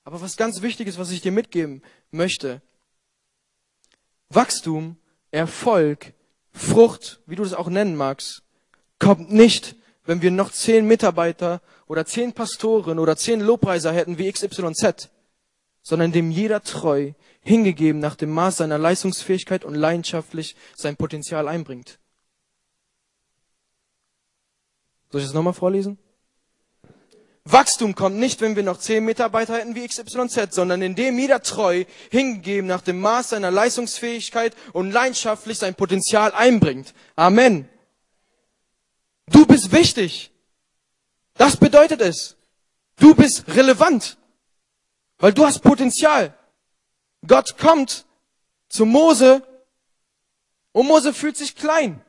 Aber 0.02 0.20
was 0.20 0.36
ganz 0.36 0.62
wichtig 0.62 0.88
ist, 0.88 0.98
was 0.98 1.12
ich 1.12 1.20
dir 1.20 1.30
mitgeben 1.30 1.80
möchte. 2.10 2.60
Wachstum, 4.30 4.96
Erfolg, 5.30 6.12
Frucht, 6.52 7.20
wie 7.26 7.36
du 7.36 7.44
das 7.44 7.54
auch 7.54 7.68
nennen 7.68 7.94
magst, 7.94 8.42
kommt 8.98 9.30
nicht 9.30 9.76
wenn 10.04 10.22
wir 10.22 10.30
noch 10.30 10.50
zehn 10.50 10.86
Mitarbeiter 10.86 11.60
oder 11.86 12.04
zehn 12.06 12.32
Pastoren 12.32 12.98
oder 12.98 13.16
zehn 13.16 13.40
Lobpreiser 13.40 13.92
hätten 13.92 14.18
wie 14.18 14.30
XYZ, 14.30 15.10
sondern 15.82 16.12
dem 16.12 16.30
jeder 16.30 16.62
treu, 16.62 17.12
hingegeben 17.40 18.00
nach 18.00 18.14
dem 18.14 18.30
Maß 18.30 18.58
seiner 18.58 18.78
Leistungsfähigkeit 18.78 19.64
und 19.64 19.74
leidenschaftlich 19.74 20.56
sein 20.76 20.96
Potenzial 20.96 21.48
einbringt. 21.48 21.98
Soll 25.10 25.20
ich 25.20 25.26
das 25.26 25.34
nochmal 25.34 25.52
vorlesen? 25.52 25.98
Wachstum 27.44 27.96
kommt 27.96 28.16
nicht, 28.16 28.40
wenn 28.40 28.54
wir 28.54 28.62
noch 28.62 28.78
zehn 28.78 29.04
Mitarbeiter 29.04 29.56
hätten 29.56 29.74
wie 29.74 29.86
XYZ, 29.86 30.54
sondern 30.54 30.80
indem 30.80 31.18
jeder 31.18 31.42
treu, 31.42 31.84
hingegeben 32.10 32.68
nach 32.68 32.82
dem 32.82 33.00
Maß 33.00 33.30
seiner 33.30 33.50
Leistungsfähigkeit 33.50 34.54
und 34.72 34.92
leidenschaftlich 34.92 35.58
sein 35.58 35.74
Potenzial 35.74 36.32
einbringt. 36.32 36.94
Amen. 37.16 37.68
Du 39.32 39.46
bist 39.46 39.72
wichtig. 39.72 40.30
Das 41.34 41.56
bedeutet 41.56 42.00
es. 42.00 42.36
Du 42.96 43.14
bist 43.14 43.48
relevant, 43.48 44.18
weil 45.18 45.32
du 45.32 45.44
hast 45.44 45.60
Potenzial. 45.60 46.38
Gott 47.26 47.56
kommt 47.58 48.06
zu 48.68 48.84
Mose 48.86 49.42
und 50.72 50.86
Mose 50.86 51.12
fühlt 51.12 51.36
sich 51.36 51.56
klein. 51.56 52.04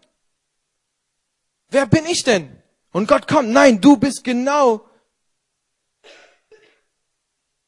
Wer 1.70 1.86
bin 1.88 2.06
ich 2.06 2.24
denn? 2.24 2.62
Und 2.92 3.08
Gott 3.08 3.28
kommt, 3.28 3.50
nein, 3.50 3.82
du 3.82 3.98
bist 3.98 4.24
genau 4.24 4.88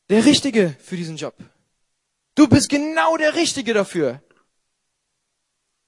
der 0.09 0.25
Richtige 0.25 0.75
für 0.79 0.95
diesen 0.95 1.17
Job. 1.17 1.35
Du 2.35 2.47
bist 2.47 2.69
genau 2.69 3.17
der 3.17 3.33
Richtige 3.33 3.73
dafür. 3.73 4.21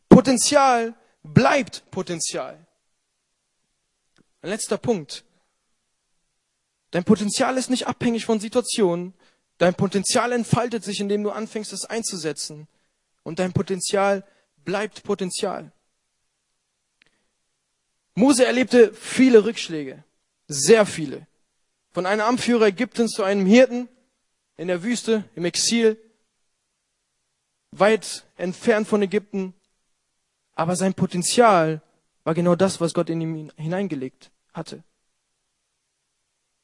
Potenzial 0.09 0.95
bleibt 1.23 1.89
Potenzial. 1.91 2.66
Ein 4.41 4.49
letzter 4.49 4.77
Punkt. 4.77 5.23
Dein 6.91 7.03
Potenzial 7.03 7.57
ist 7.57 7.69
nicht 7.69 7.87
abhängig 7.87 8.25
von 8.25 8.39
Situationen. 8.39 9.13
Dein 9.57 9.75
Potenzial 9.75 10.31
entfaltet 10.31 10.83
sich, 10.83 10.99
indem 10.99 11.23
du 11.23 11.31
anfängst, 11.31 11.73
es 11.73 11.85
einzusetzen. 11.85 12.67
Und 13.23 13.39
dein 13.39 13.53
Potenzial 13.53 14.23
bleibt 14.63 15.03
Potenzial. 15.03 15.71
Mose 18.15 18.45
erlebte 18.45 18.93
viele 18.93 19.45
Rückschläge. 19.45 20.03
Sehr 20.47 20.85
viele. 20.85 21.27
Von 21.91 22.05
einem 22.05 22.21
Amtführer 22.21 22.67
Ägyptens 22.67 23.11
zu 23.11 23.23
einem 23.23 23.45
Hirten 23.45 23.89
in 24.55 24.67
der 24.67 24.83
Wüste, 24.83 25.23
im 25.35 25.45
Exil, 25.45 25.97
weit 27.71 28.25
entfernt 28.37 28.87
von 28.87 29.01
Ägypten. 29.01 29.53
Aber 30.55 30.75
sein 30.75 30.93
Potenzial 30.93 31.81
war 32.27 32.33
genau 32.33 32.57
das, 32.57 32.81
was 32.81 32.93
Gott 32.93 33.09
in 33.09 33.21
ihm 33.21 33.51
hineingelegt 33.55 34.31
hatte. 34.51 34.83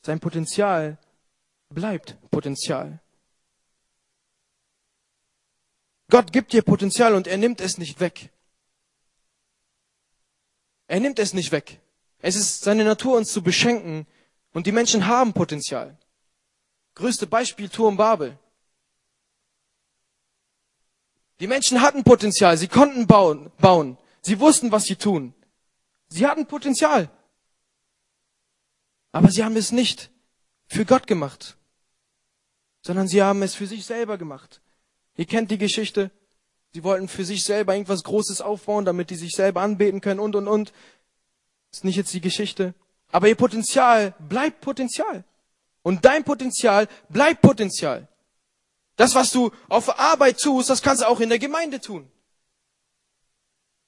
Sein 0.02 0.20
Potenzial 0.20 0.98
bleibt 1.70 2.18
Potenzial. 2.32 3.00
Gott 6.10 6.34
gibt 6.34 6.52
dir 6.52 6.64
Potenzial 6.64 7.16
und 7.16 7.28
er 7.28 7.38
nimmt 7.38 7.62
es 7.62 7.78
nicht 7.78 8.02
weg. 8.02 8.30
Er 10.88 11.00
nimmt 11.00 11.18
es 11.18 11.34
nicht 11.34 11.54
weg. 11.54 11.80
Es 12.20 12.36
ist 12.36 12.64
seine 12.64 12.84
Natur, 12.84 13.16
uns 13.16 13.32
zu 13.32 13.42
beschenken. 13.42 14.06
Und 14.52 14.68
die 14.68 14.74
Menschen 14.74 15.08
haben 15.08 15.32
Potenzial. 15.32 15.98
Größte 16.96 17.26
Beispiel 17.26 17.70
Turm 17.70 17.96
Babel. 17.96 18.38
Die 21.40 21.48
Menschen 21.48 21.80
hatten 21.80 22.04
Potenzial. 22.04 22.58
Sie 22.58 22.68
konnten 22.68 23.08
bauen, 23.08 23.50
bauen. 23.60 23.98
Sie 24.22 24.42
wussten, 24.42 24.74
was 24.74 24.84
sie 24.84 24.98
tun. 24.98 25.34
Sie 26.14 26.28
hatten 26.28 26.46
Potenzial. 26.46 27.10
Aber 29.12 29.32
sie 29.32 29.44
haben 29.44 29.56
es 29.56 29.72
nicht 29.72 30.12
für 30.68 30.86
Gott 30.86 31.08
gemacht, 31.08 31.58
sondern 32.82 33.08
sie 33.08 33.24
haben 33.24 33.42
es 33.42 33.56
für 33.56 33.66
sich 33.66 33.84
selber 33.84 34.20
gemacht. 34.20 34.62
Ihr 35.16 35.26
kennt 35.26 35.50
die 35.50 35.58
Geschichte. 35.58 36.12
Sie 36.72 36.84
wollten 36.84 37.08
für 37.08 37.26
sich 37.26 37.44
selber 37.44 37.74
irgendwas 37.74 38.04
Großes 38.04 38.42
aufbauen, 38.42 38.86
damit 38.86 39.10
die 39.10 39.16
sich 39.16 39.32
selber 39.32 39.62
anbeten 39.62 40.02
können 40.02 40.20
und, 40.20 40.36
und, 40.36 40.48
und. 40.48 40.72
Ist 41.72 41.84
nicht 41.84 41.96
jetzt 41.96 42.14
die 42.14 42.22
Geschichte. 42.22 42.76
Aber 43.12 43.28
ihr 43.28 43.36
Potenzial 43.36 44.14
bleibt 44.20 44.62
Potenzial. 44.62 45.24
Und 45.82 46.06
dein 46.06 46.24
Potenzial 46.24 46.88
bleibt 47.10 47.42
Potenzial. 47.42 48.08
Das, 48.98 49.16
was 49.16 49.32
du 49.32 49.50
auf 49.68 49.98
Arbeit 50.00 50.40
tust, 50.40 50.70
das 50.70 50.84
kannst 50.84 51.02
du 51.02 51.08
auch 51.08 51.22
in 51.22 51.30
der 51.30 51.40
Gemeinde 51.40 51.82
tun. 51.82 52.08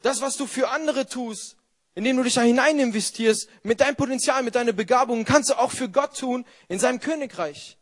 Das, 0.02 0.22
was 0.22 0.38
du 0.38 0.48
für 0.48 0.70
andere 0.70 1.06
tust, 1.06 1.55
indem 1.96 2.18
du 2.18 2.24
dich 2.24 2.34
da 2.34 2.42
hinein 2.42 2.78
investierst, 2.78 3.50
mit 3.64 3.80
deinem 3.80 3.96
Potenzial, 3.96 4.44
mit 4.44 4.56
deiner 4.56 4.74
Begabung, 4.74 5.24
kannst 5.24 5.50
du 5.50 5.58
auch 5.58 5.72
für 5.72 5.90
Gott 5.90 6.18
tun 6.18 6.46
in 6.68 6.78
seinem 6.78 7.00
Königreich. 7.00 7.78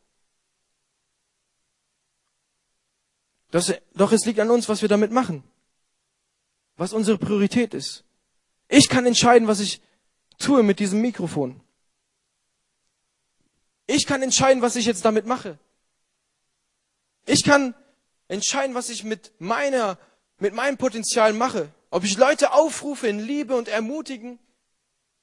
Das, 3.50 3.74
doch 3.94 4.12
es 4.12 4.26
liegt 4.26 4.40
an 4.40 4.50
uns, 4.50 4.70
was 4.70 4.82
wir 4.82 4.90
damit 4.90 5.12
machen. 5.12 5.44
Was 6.76 6.94
unsere 6.94 7.18
Priorität 7.18 7.74
ist. 7.74 8.04
Ich 8.68 8.90
kann 8.90 9.06
entscheiden, 9.06 9.48
was 9.48 9.60
ich 9.60 9.82
tue 10.40 10.64
mit 10.64 10.80
diesem 10.80 11.02
Mikrofon. 11.02 11.62
Ich 13.86 14.06
kann 14.06 14.24
entscheiden, 14.24 14.62
was 14.62 14.76
ich 14.76 14.86
jetzt 14.86 15.06
damit 15.06 15.26
mache. 15.26 15.60
Ich 17.26 17.44
kann 17.44 17.76
entscheiden, 18.28 18.76
was 18.76 18.90
ich 18.90 19.04
mit 19.04 19.32
meiner, 19.40 19.98
mit 20.40 20.54
meinem 20.54 20.78
Potenzial 20.78 21.34
mache. 21.34 21.70
Ob 21.94 22.04
ich 22.04 22.18
Leute 22.18 22.54
aufrufe 22.54 23.08
in 23.08 23.20
Liebe 23.20 23.56
und 23.56 23.68
ermutigen 23.68 24.40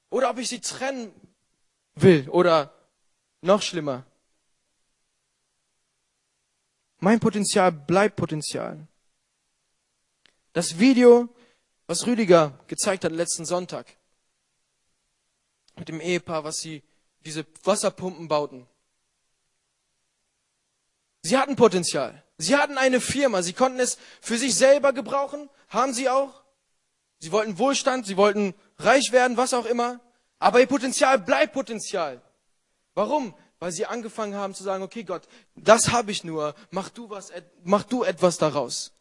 oder 0.09 0.29
ob 0.29 0.37
ich 0.37 0.47
sie 0.47 0.61
trennen 0.61 1.11
will 1.95 2.29
oder 2.29 2.73
noch 3.41 3.61
schlimmer. 3.61 4.05
Mein 6.99 7.19
Potenzial 7.19 7.73
bleibt 7.73 8.15
Potenzial. 8.15 8.87
Das 10.53 10.79
Video, 10.79 11.27
was 11.87 12.07
Rüdiger 12.07 12.57
gezeigt 12.67 13.03
hat 13.03 13.11
letzten 13.11 13.43
Sonntag 13.43 13.97
mit 15.75 15.89
dem 15.89 15.99
Ehepaar, 15.99 16.45
was 16.45 16.59
sie 16.59 16.83
diese 17.25 17.45
Wasserpumpen 17.65 18.29
bauten. 18.29 18.65
Sie 21.23 21.37
hatten 21.37 21.57
Potenzial. 21.57 22.23
Sie 22.37 22.55
hatten 22.55 22.77
eine 22.77 23.01
Firma. 23.01 23.41
Sie 23.41 23.51
konnten 23.51 23.81
es 23.81 23.97
für 24.21 24.37
sich 24.37 24.55
selber 24.55 24.93
gebrauchen. 24.93 25.49
Haben 25.67 25.93
sie 25.93 26.07
auch. 26.09 26.40
Sie 27.21 27.31
wollten 27.31 27.59
Wohlstand, 27.59 28.07
sie 28.07 28.17
wollten 28.17 28.55
reich 28.79 29.11
werden, 29.11 29.37
was 29.37 29.53
auch 29.53 29.65
immer. 29.65 29.99
Aber 30.39 30.59
ihr 30.59 30.65
Potenzial 30.65 31.19
bleibt 31.19 31.53
Potenzial. 31.53 32.19
Warum? 32.95 33.35
Weil 33.59 33.71
sie 33.71 33.85
angefangen 33.85 34.33
haben 34.33 34.55
zu 34.55 34.63
sagen, 34.63 34.81
okay 34.81 35.03
Gott, 35.03 35.27
das 35.55 35.91
habe 35.91 36.11
ich 36.11 36.23
nur, 36.23 36.55
mach 36.71 36.89
du 36.89 37.11
was, 37.11 37.31
mach 37.63 37.83
du 37.83 38.03
etwas 38.03 38.39
daraus. 38.39 38.91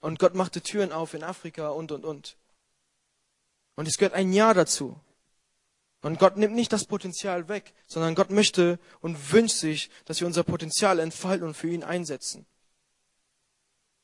Und 0.00 0.18
Gott 0.18 0.34
machte 0.34 0.62
Türen 0.62 0.92
auf 0.92 1.12
in 1.12 1.22
Afrika 1.22 1.68
und, 1.68 1.92
und, 1.92 2.06
und. 2.06 2.38
Und 3.76 3.86
es 3.86 3.98
gehört 3.98 4.14
ein 4.14 4.32
Ja 4.32 4.54
dazu. 4.54 4.98
Und 6.00 6.18
Gott 6.18 6.38
nimmt 6.38 6.54
nicht 6.54 6.72
das 6.72 6.86
Potenzial 6.86 7.48
weg, 7.48 7.74
sondern 7.86 8.14
Gott 8.14 8.30
möchte 8.30 8.78
und 9.00 9.32
wünscht 9.32 9.56
sich, 9.56 9.90
dass 10.06 10.20
wir 10.20 10.26
unser 10.26 10.44
Potenzial 10.44 11.00
entfalten 11.00 11.46
und 11.46 11.54
für 11.54 11.68
ihn 11.68 11.84
einsetzen. 11.84 12.46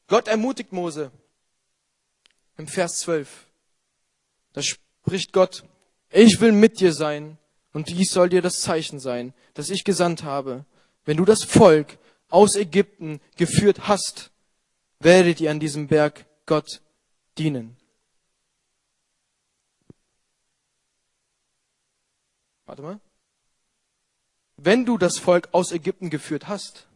Gott 0.07 0.29
ermutigt 0.29 0.73
Mose 0.73 1.13
im 2.59 2.69
Vers 2.69 3.01
12. 3.01 3.47
Da 4.55 4.63
spricht 4.63 5.33
Gott, 5.33 5.65
ich 6.11 6.41
will 6.41 6.53
mit 6.53 6.81
dir 6.81 6.93
sein 6.93 7.39
und 7.73 7.89
dies 7.89 8.13
soll 8.13 8.29
dir 8.29 8.41
das 8.41 8.61
Zeichen 8.61 9.01
sein, 9.01 9.35
das 9.53 9.69
ich 9.69 9.85
gesandt 9.85 10.23
habe. 10.23 10.65
Wenn 11.05 11.19
du 11.19 11.25
das 11.25 11.43
Volk 11.43 11.99
aus 12.31 12.55
Ägypten 12.55 13.21
geführt 13.37 13.89
hast, 13.89 14.31
werdet 15.01 15.41
ihr 15.41 15.51
an 15.51 15.61
diesem 15.61 15.89
Berg 15.89 16.25
Gott 16.47 16.81
dienen. 17.37 17.77
Warte 22.67 22.83
mal. 22.83 23.01
Wenn 24.57 24.87
du 24.87 24.99
das 24.99 25.19
Volk 25.19 25.49
aus 25.51 25.73
Ägypten 25.73 26.11
geführt 26.11 26.47
hast, 26.47 26.87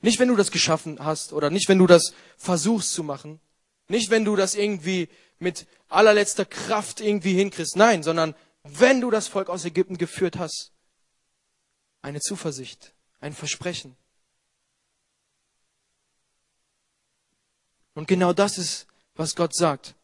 nicht 0.00 0.20
wenn 0.20 0.28
du 0.28 0.36
das 0.36 0.52
geschaffen 0.52 1.04
hast 1.04 1.32
oder 1.32 1.50
nicht 1.50 1.68
wenn 1.68 1.78
du 1.78 1.88
das 1.88 2.14
versuchst 2.36 2.92
zu 2.92 3.02
machen, 3.02 3.40
nicht 3.88 4.10
wenn 4.10 4.24
du 4.24 4.36
das 4.36 4.54
irgendwie 4.54 5.08
mit 5.38 5.66
allerletzter 5.88 6.44
Kraft 6.44 7.00
irgendwie 7.00 7.34
hinkriegst. 7.34 7.76
Nein, 7.76 8.02
sondern 8.02 8.34
wenn 8.62 9.00
du 9.00 9.10
das 9.10 9.28
Volk 9.28 9.48
aus 9.48 9.64
Ägypten 9.64 9.98
geführt 9.98 10.38
hast, 10.38 10.72
eine 12.02 12.20
Zuversicht, 12.20 12.94
ein 13.20 13.32
Versprechen. 13.32 13.96
Und 17.94 18.08
genau 18.08 18.32
das 18.32 18.58
ist, 18.58 18.86
was 19.14 19.34
Gott 19.34 19.54
sagt. 19.54 19.94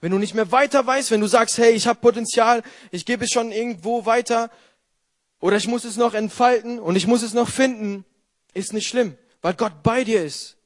Wenn 0.00 0.12
du 0.12 0.18
nicht 0.18 0.34
mehr 0.34 0.52
weiter 0.52 0.86
weißt, 0.86 1.10
wenn 1.10 1.20
du 1.20 1.26
sagst, 1.26 1.58
hey, 1.58 1.72
ich 1.72 1.86
habe 1.86 2.00
Potenzial, 2.00 2.62
ich 2.90 3.06
gebe 3.06 3.24
es 3.24 3.30
schon 3.30 3.52
irgendwo 3.52 4.04
weiter 4.06 4.50
oder 5.40 5.56
ich 5.56 5.66
muss 5.66 5.84
es 5.84 5.96
noch 5.96 6.14
entfalten 6.14 6.78
und 6.78 6.96
ich 6.96 7.06
muss 7.06 7.22
es 7.22 7.32
noch 7.32 7.48
finden, 7.48 8.04
ist 8.52 8.72
nicht 8.72 8.86
schlimm, 8.86 9.16
weil 9.42 9.54
Gott 9.54 9.82
bei 9.82 10.04
dir 10.04 10.24
ist. 10.24 10.56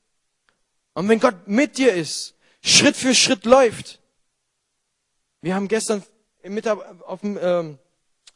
Und 0.93 1.09
wenn 1.09 1.21
Gott 1.21 1.47
mit 1.47 1.79
dir 1.79 1.95
ist, 1.95 2.35
Schritt 2.63 2.97
für 2.97 3.15
Schritt 3.15 3.45
läuft. 3.45 4.01
Wir 5.41 5.55
haben 5.55 5.69
gestern 5.69 6.03
im 6.43 6.55
Mitab 6.55 7.03
auf 7.03 7.21
dem, 7.21 7.39
ähm, 7.41 7.79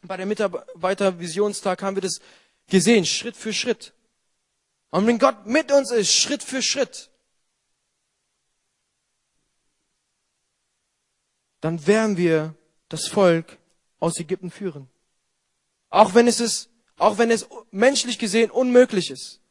bei 0.02 0.16
der 0.16 0.26
Mitarbeitervisionstag 0.26 1.82
haben 1.82 1.96
wir 1.96 2.02
das 2.02 2.20
gesehen, 2.68 3.04
Schritt 3.04 3.36
für 3.36 3.52
Schritt. 3.52 3.92
Und 4.90 5.06
wenn 5.06 5.18
Gott 5.18 5.46
mit 5.46 5.72
uns 5.72 5.90
ist, 5.90 6.12
Schritt 6.12 6.42
für 6.42 6.62
Schritt, 6.62 7.10
dann 11.60 11.86
werden 11.86 12.16
wir 12.16 12.54
das 12.88 13.06
Volk 13.06 13.58
aus 14.00 14.18
Ägypten 14.18 14.50
führen. 14.50 14.88
Auch 15.90 16.14
wenn 16.14 16.26
es 16.26 16.40
ist, 16.40 16.70
auch 16.98 17.18
wenn 17.18 17.30
es 17.30 17.46
menschlich 17.70 18.18
gesehen 18.18 18.50
unmöglich 18.50 19.10
ist. 19.10 19.41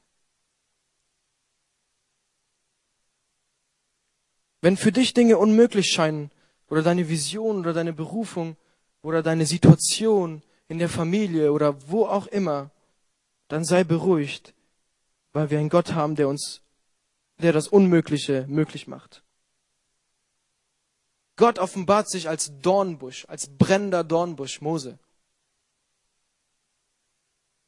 Wenn 4.62 4.78
für 4.78 4.92
dich 4.92 5.14
Dinge 5.14 5.38
unmöglich 5.38 5.88
scheinen 5.88 6.32
oder 6.70 6.84
deine 6.84 7.10
Vision 7.10 7.60
oder 7.60 7.74
deine 7.74 7.94
Berufung 7.94 8.56
oder 9.02 9.24
deine 9.24 9.46
Situation 9.46 10.44
in 10.68 10.78
der 10.78 10.90
Familie 10.90 11.52
oder 11.52 11.90
wo 11.90 12.06
auch 12.06 12.28
immer, 12.28 12.70
dann 13.48 13.66
sei 13.66 13.84
beruhigt, 13.84 14.54
weil 15.34 15.50
wir 15.50 15.60
einen 15.60 15.70
Gott 15.70 15.94
haben, 15.94 16.16
der 16.16 16.28
uns, 16.28 16.62
der 17.40 17.52
das 17.52 17.68
Unmögliche 17.68 18.46
möglich 18.48 18.88
macht. 18.88 19.24
Gott 21.36 21.58
offenbart 21.58 22.10
sich 22.10 22.30
als 22.30 22.52
Dornbusch, 22.62 23.26
als 23.28 23.48
brennender 23.48 24.04
Dornbusch, 24.04 24.62
Mose. 24.62 25.00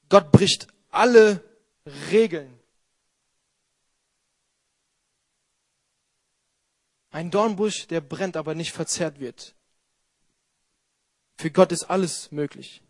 Gott 0.10 0.32
bricht 0.32 0.67
alle 0.91 1.43
Regeln. 2.12 2.60
Ein 7.13 7.30
Dornbusch, 7.30 7.86
der 7.86 8.02
brennt, 8.02 8.36
aber 8.36 8.56
nicht 8.56 8.71
verzerrt 8.71 9.19
wird. 9.19 9.54
Für 11.38 11.52
Gott 11.52 11.71
ist 11.71 11.84
alles 11.84 12.32
möglich. 12.32 12.82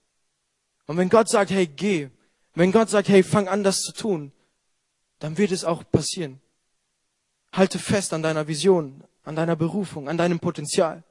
Und 0.85 0.95
wenn 0.95 1.09
Gott 1.09 1.27
sagt, 1.27 1.51
hey, 1.51 1.67
geh, 1.67 2.09
wenn 2.53 2.71
Gott 2.71 2.89
sagt, 2.89 3.09
hey, 3.09 3.21
fang 3.21 3.49
an, 3.49 3.65
das 3.65 3.81
zu 3.81 3.91
tun, 3.91 4.31
dann 5.19 5.37
wird 5.37 5.51
es 5.51 5.65
auch 5.65 5.83
passieren. 5.91 6.39
Halte 7.51 7.79
fest 7.79 8.13
an 8.13 8.23
deiner 8.23 8.47
Vision, 8.47 9.03
an 9.25 9.35
deiner 9.35 9.57
Berufung, 9.57 10.07
an 10.07 10.17
deinem 10.17 10.39
Potenzial. 10.39 11.03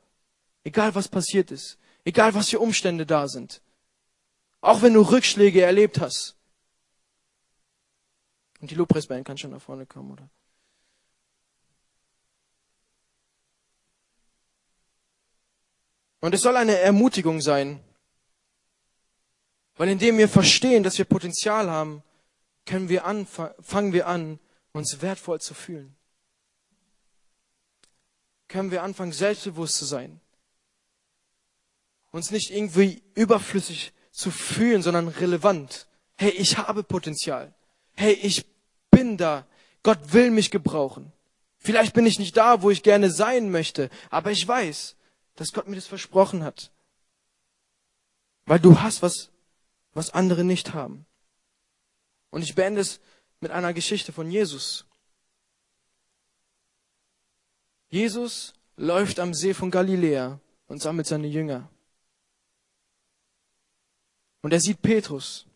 Egal 0.65 0.95
was 0.95 1.09
passiert 1.09 1.51
ist, 1.51 1.77
egal 2.07 2.33
was 2.33 2.49
für 2.49 2.61
Umstände 2.61 3.05
da 3.05 3.29
sind. 3.29 3.61
Auch 4.63 4.81
wenn 4.81 4.95
du 4.95 5.03
Rückschläge 5.03 5.61
erlebt 5.61 6.01
hast. 6.01 6.35
Und 8.63 8.71
die 8.71 8.75
Lobpreisband 8.75 9.27
kann 9.27 9.37
schon 9.37 9.51
nach 9.51 9.61
vorne 9.61 9.85
kommen, 9.85 10.13
oder? 10.13 10.31
Und 16.23 16.35
es 16.35 16.43
soll 16.43 16.57
eine 16.57 16.79
Ermutigung 16.79 17.41
sein. 17.41 17.81
Weil 19.75 19.89
indem 19.89 20.19
wir 20.19 20.29
verstehen, 20.29 20.85
dass 20.85 20.97
wir 20.97 21.05
Potenzial 21.05 21.69
haben, 21.69 22.05
können 22.65 22.89
wir 22.89 23.05
an, 23.05 23.27
fangen 23.27 23.93
wir 23.93 24.07
an, 24.07 24.39
uns 24.73 25.03
wertvoll 25.03 25.41
zu 25.41 25.53
fühlen. 25.53 25.97
Können 28.47 28.71
wir 28.71 28.85
anfangen, 28.85 29.11
selbstbewusst 29.11 29.77
zu 29.77 29.85
sein. 29.85 30.21
Uns 32.13 32.31
nicht 32.31 32.53
irgendwie 32.53 33.03
überflüssig 33.15 33.93
zu 34.13 34.31
fühlen, 34.31 34.81
sondern 34.81 35.09
relevant. 35.09 35.89
Hey, 36.17 36.31
ich 36.31 36.57
habe 36.57 36.85
Potenzial. 36.85 37.53
Hey, 37.95 38.13
ich 38.13 38.47
bin 38.93 39.17
da. 39.17 39.45
Gott 39.83 40.13
will 40.13 40.31
mich 40.31 40.53
gebrauchen. 40.53 41.13
Vielleicht 41.59 41.95
bin 41.95 42.07
ich 42.07 42.21
nicht 42.21 42.37
da, 42.37 42.63
wo 42.63 42.71
ich 42.71 42.85
gerne 42.85 43.11
sein 43.11 43.51
möchte, 43.51 43.91
aber 44.11 44.31
ich 44.31 44.47
weiß, 44.47 44.95
dass 45.37 45.53
Gott 45.53 45.69
mir 45.69 45.77
das 45.77 45.87
versprochen 45.87 46.45
hat. 46.45 46.71
Weil 48.45 48.61
du 48.61 48.81
hast 48.81 49.03
was, 49.03 49.31
was 49.95 50.11
andere 50.11 50.45
nicht 50.45 50.75
haben. 50.75 51.07
Und 52.31 52.43
ich 52.43 52.55
beende 52.55 52.81
es 52.81 53.01
mit 53.41 53.51
einer 53.51 53.73
Geschichte 53.73 54.13
von 54.13 54.31
Jesus. 54.31 54.87
Jesus 57.91 58.55
läuft 58.77 59.21
am 59.21 59.35
See 59.35 59.53
von 59.53 59.71
Galiläa 59.71 60.41
und 60.67 60.81
sammelt 60.81 61.07
seine 61.07 61.27
Jünger. 61.27 61.69
Und 64.41 64.53
er 64.53 64.61
sieht 64.61 64.81
Petrus. 64.83 65.47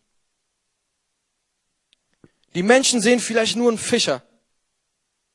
Die 2.53 2.63
Menschen 2.63 3.01
sehen 3.01 3.19
vielleicht 3.19 3.55
nur 3.55 3.69
einen 3.69 3.77
Fischer. 3.77 4.23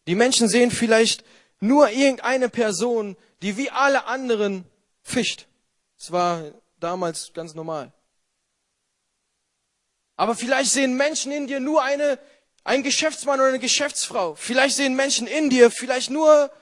Die 0.07 0.15
Menschen 0.15 0.49
sehen 0.49 0.71
vielleicht 0.71 1.25
nur 1.63 1.91
irgendeine 1.91 2.49
Person, 2.49 3.17
die 3.41 3.57
wie 3.57 3.71
alle 3.71 4.07
anderen 4.07 4.65
fischt. 5.01 5.47
Es 5.97 6.11
war 6.11 6.43
damals 6.81 7.33
ganz 7.33 7.55
normal. 7.55 7.93
Aber 10.17 10.35
vielleicht 10.35 10.73
sehen 10.73 10.97
Menschen 10.97 11.31
in 11.31 11.47
dir 11.47 11.61
nur 11.61 11.83
eine, 11.83 12.19
ein 12.65 12.83
Geschäftsmann 12.83 13.39
oder 13.39 13.51
eine 13.51 13.61
Geschäftsfrau. 13.61 14.35
Vielleicht 14.35 14.75
sehen 14.77 14.97
Menschen 14.97 15.29
in 15.29 15.51
dir 15.51 15.71
vielleicht 15.71 16.11
nur 16.11 16.53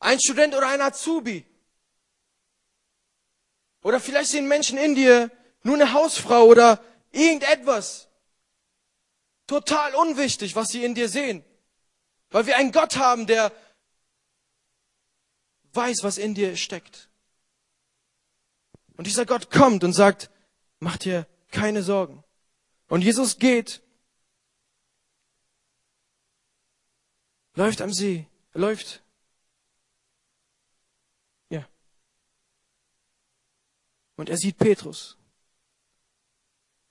ein 0.00 0.20
Student 0.20 0.54
oder 0.54 0.68
ein 0.68 0.82
Azubi. 0.82 1.46
Oder 3.82 4.00
vielleicht 4.00 4.30
sehen 4.30 4.48
Menschen 4.48 4.76
in 4.76 4.94
dir 4.94 5.30
nur 5.62 5.76
eine 5.76 5.94
Hausfrau 5.94 6.44
oder 6.44 6.78
irgendetwas. 7.10 8.08
Total 9.46 9.94
unwichtig, 9.94 10.54
was 10.54 10.68
sie 10.68 10.84
in 10.84 10.94
dir 10.94 11.08
sehen. 11.08 11.42
Weil 12.30 12.46
wir 12.46 12.56
einen 12.56 12.70
Gott 12.70 12.96
haben, 12.96 13.26
der 13.26 13.50
weiß, 15.72 16.02
was 16.02 16.18
in 16.18 16.34
dir 16.34 16.56
steckt. 16.56 17.08
Und 18.96 19.06
dieser 19.06 19.26
Gott 19.26 19.50
kommt 19.50 19.84
und 19.84 19.92
sagt, 19.92 20.30
mach 20.78 20.96
dir 20.96 21.26
keine 21.50 21.82
Sorgen. 21.82 22.22
Und 22.88 23.02
Jesus 23.02 23.38
geht, 23.38 23.82
läuft 27.54 27.80
am 27.80 27.92
See, 27.92 28.26
läuft. 28.52 29.02
Ja. 31.48 31.66
Und 34.16 34.28
er 34.28 34.36
sieht 34.36 34.58
Petrus. 34.58 35.16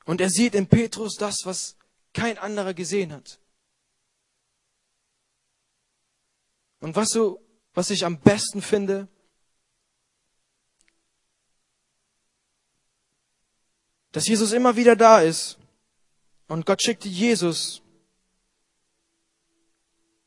Und 0.05 0.21
er 0.21 0.29
sieht 0.29 0.55
in 0.55 0.67
Petrus 0.67 1.15
das, 1.15 1.41
was 1.45 1.77
kein 2.13 2.37
anderer 2.37 2.73
gesehen 2.73 3.13
hat. 3.13 3.39
Und 6.79 6.95
was 6.95 7.09
so 7.09 7.39
was 7.73 7.89
ich 7.89 8.05
am 8.05 8.19
besten 8.19 8.61
finde? 8.61 9.07
Dass 14.11 14.27
Jesus 14.27 14.51
immer 14.51 14.75
wieder 14.75 14.95
da 14.95 15.21
ist. 15.21 15.57
Und 16.47 16.65
Gott 16.65 16.81
schickte 16.81 17.07
Jesus, 17.07 17.81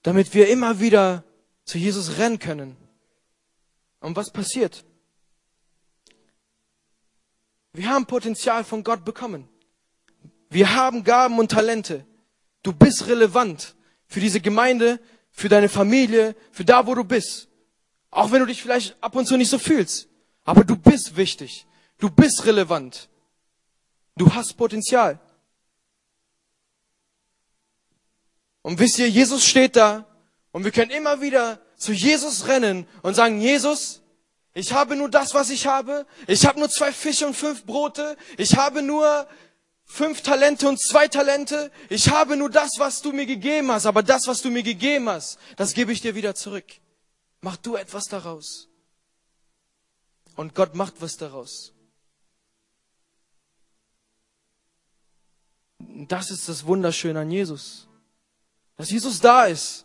damit 0.02 0.32
wir 0.32 0.48
immer 0.48 0.80
wieder 0.80 1.22
zu 1.64 1.76
Jesus 1.76 2.16
rennen 2.16 2.38
können. 2.38 2.76
Und 4.00 4.16
was 4.16 4.30
passiert? 4.30 4.84
Wir 7.74 7.90
haben 7.90 8.06
Potenzial 8.06 8.64
von 8.64 8.84
Gott 8.84 9.04
bekommen. 9.04 9.48
Wir 10.48 10.74
haben 10.74 11.04
Gaben 11.04 11.38
und 11.38 11.50
Talente. 11.50 12.06
Du 12.62 12.72
bist 12.72 13.06
relevant 13.08 13.74
für 14.06 14.20
diese 14.20 14.40
Gemeinde, 14.40 15.00
für 15.34 15.48
deine 15.48 15.68
Familie, 15.68 16.36
für 16.52 16.64
da, 16.64 16.86
wo 16.86 16.94
du 16.94 17.04
bist. 17.04 17.48
Auch 18.10 18.30
wenn 18.30 18.38
du 18.38 18.46
dich 18.46 18.62
vielleicht 18.62 18.96
ab 19.02 19.16
und 19.16 19.26
zu 19.26 19.36
nicht 19.36 19.50
so 19.50 19.58
fühlst. 19.58 20.08
Aber 20.44 20.62
du 20.62 20.76
bist 20.76 21.16
wichtig. 21.16 21.66
Du 21.98 22.08
bist 22.08 22.46
relevant. 22.46 23.08
Du 24.16 24.32
hast 24.32 24.54
Potenzial. 24.54 25.18
Und 28.62 28.78
wisst 28.78 28.98
ihr, 28.98 29.10
Jesus 29.10 29.44
steht 29.44 29.74
da 29.74 30.06
und 30.52 30.64
wir 30.64 30.70
können 30.70 30.92
immer 30.92 31.20
wieder 31.20 31.60
zu 31.76 31.92
Jesus 31.92 32.46
rennen 32.46 32.86
und 33.02 33.14
sagen, 33.14 33.40
Jesus, 33.40 34.02
ich 34.54 34.72
habe 34.72 34.94
nur 34.94 35.10
das, 35.10 35.34
was 35.34 35.50
ich 35.50 35.66
habe. 35.66 36.06
Ich 36.28 36.46
habe 36.46 36.60
nur 36.60 36.70
zwei 36.70 36.92
Fische 36.92 37.26
und 37.26 37.34
fünf 37.34 37.66
Brote. 37.66 38.16
Ich 38.38 38.56
habe 38.56 38.82
nur 38.82 39.26
fünf 39.84 40.22
Talente 40.22 40.68
und 40.68 40.80
zwei 40.80 41.08
Talente. 41.08 41.70
Ich 41.88 42.10
habe 42.10 42.36
nur 42.36 42.50
das, 42.50 42.72
was 42.78 43.02
du 43.02 43.12
mir 43.12 43.26
gegeben 43.26 43.70
hast, 43.70 43.86
aber 43.86 44.02
das, 44.02 44.26
was 44.26 44.42
du 44.42 44.50
mir 44.50 44.62
gegeben 44.62 45.08
hast, 45.08 45.38
das 45.56 45.74
gebe 45.74 45.92
ich 45.92 46.00
dir 46.00 46.14
wieder 46.14 46.34
zurück. 46.34 46.66
Mach 47.40 47.56
du 47.56 47.76
etwas 47.76 48.06
daraus. 48.06 48.68
Und 50.36 50.54
Gott 50.54 50.74
macht 50.74 50.94
was 51.00 51.16
daraus. 51.16 51.72
Das 55.78 56.30
ist 56.30 56.48
das 56.48 56.66
Wunderschöne 56.66 57.20
an 57.20 57.30
Jesus. 57.30 57.86
Dass 58.76 58.90
Jesus 58.90 59.20
da 59.20 59.44
ist 59.44 59.84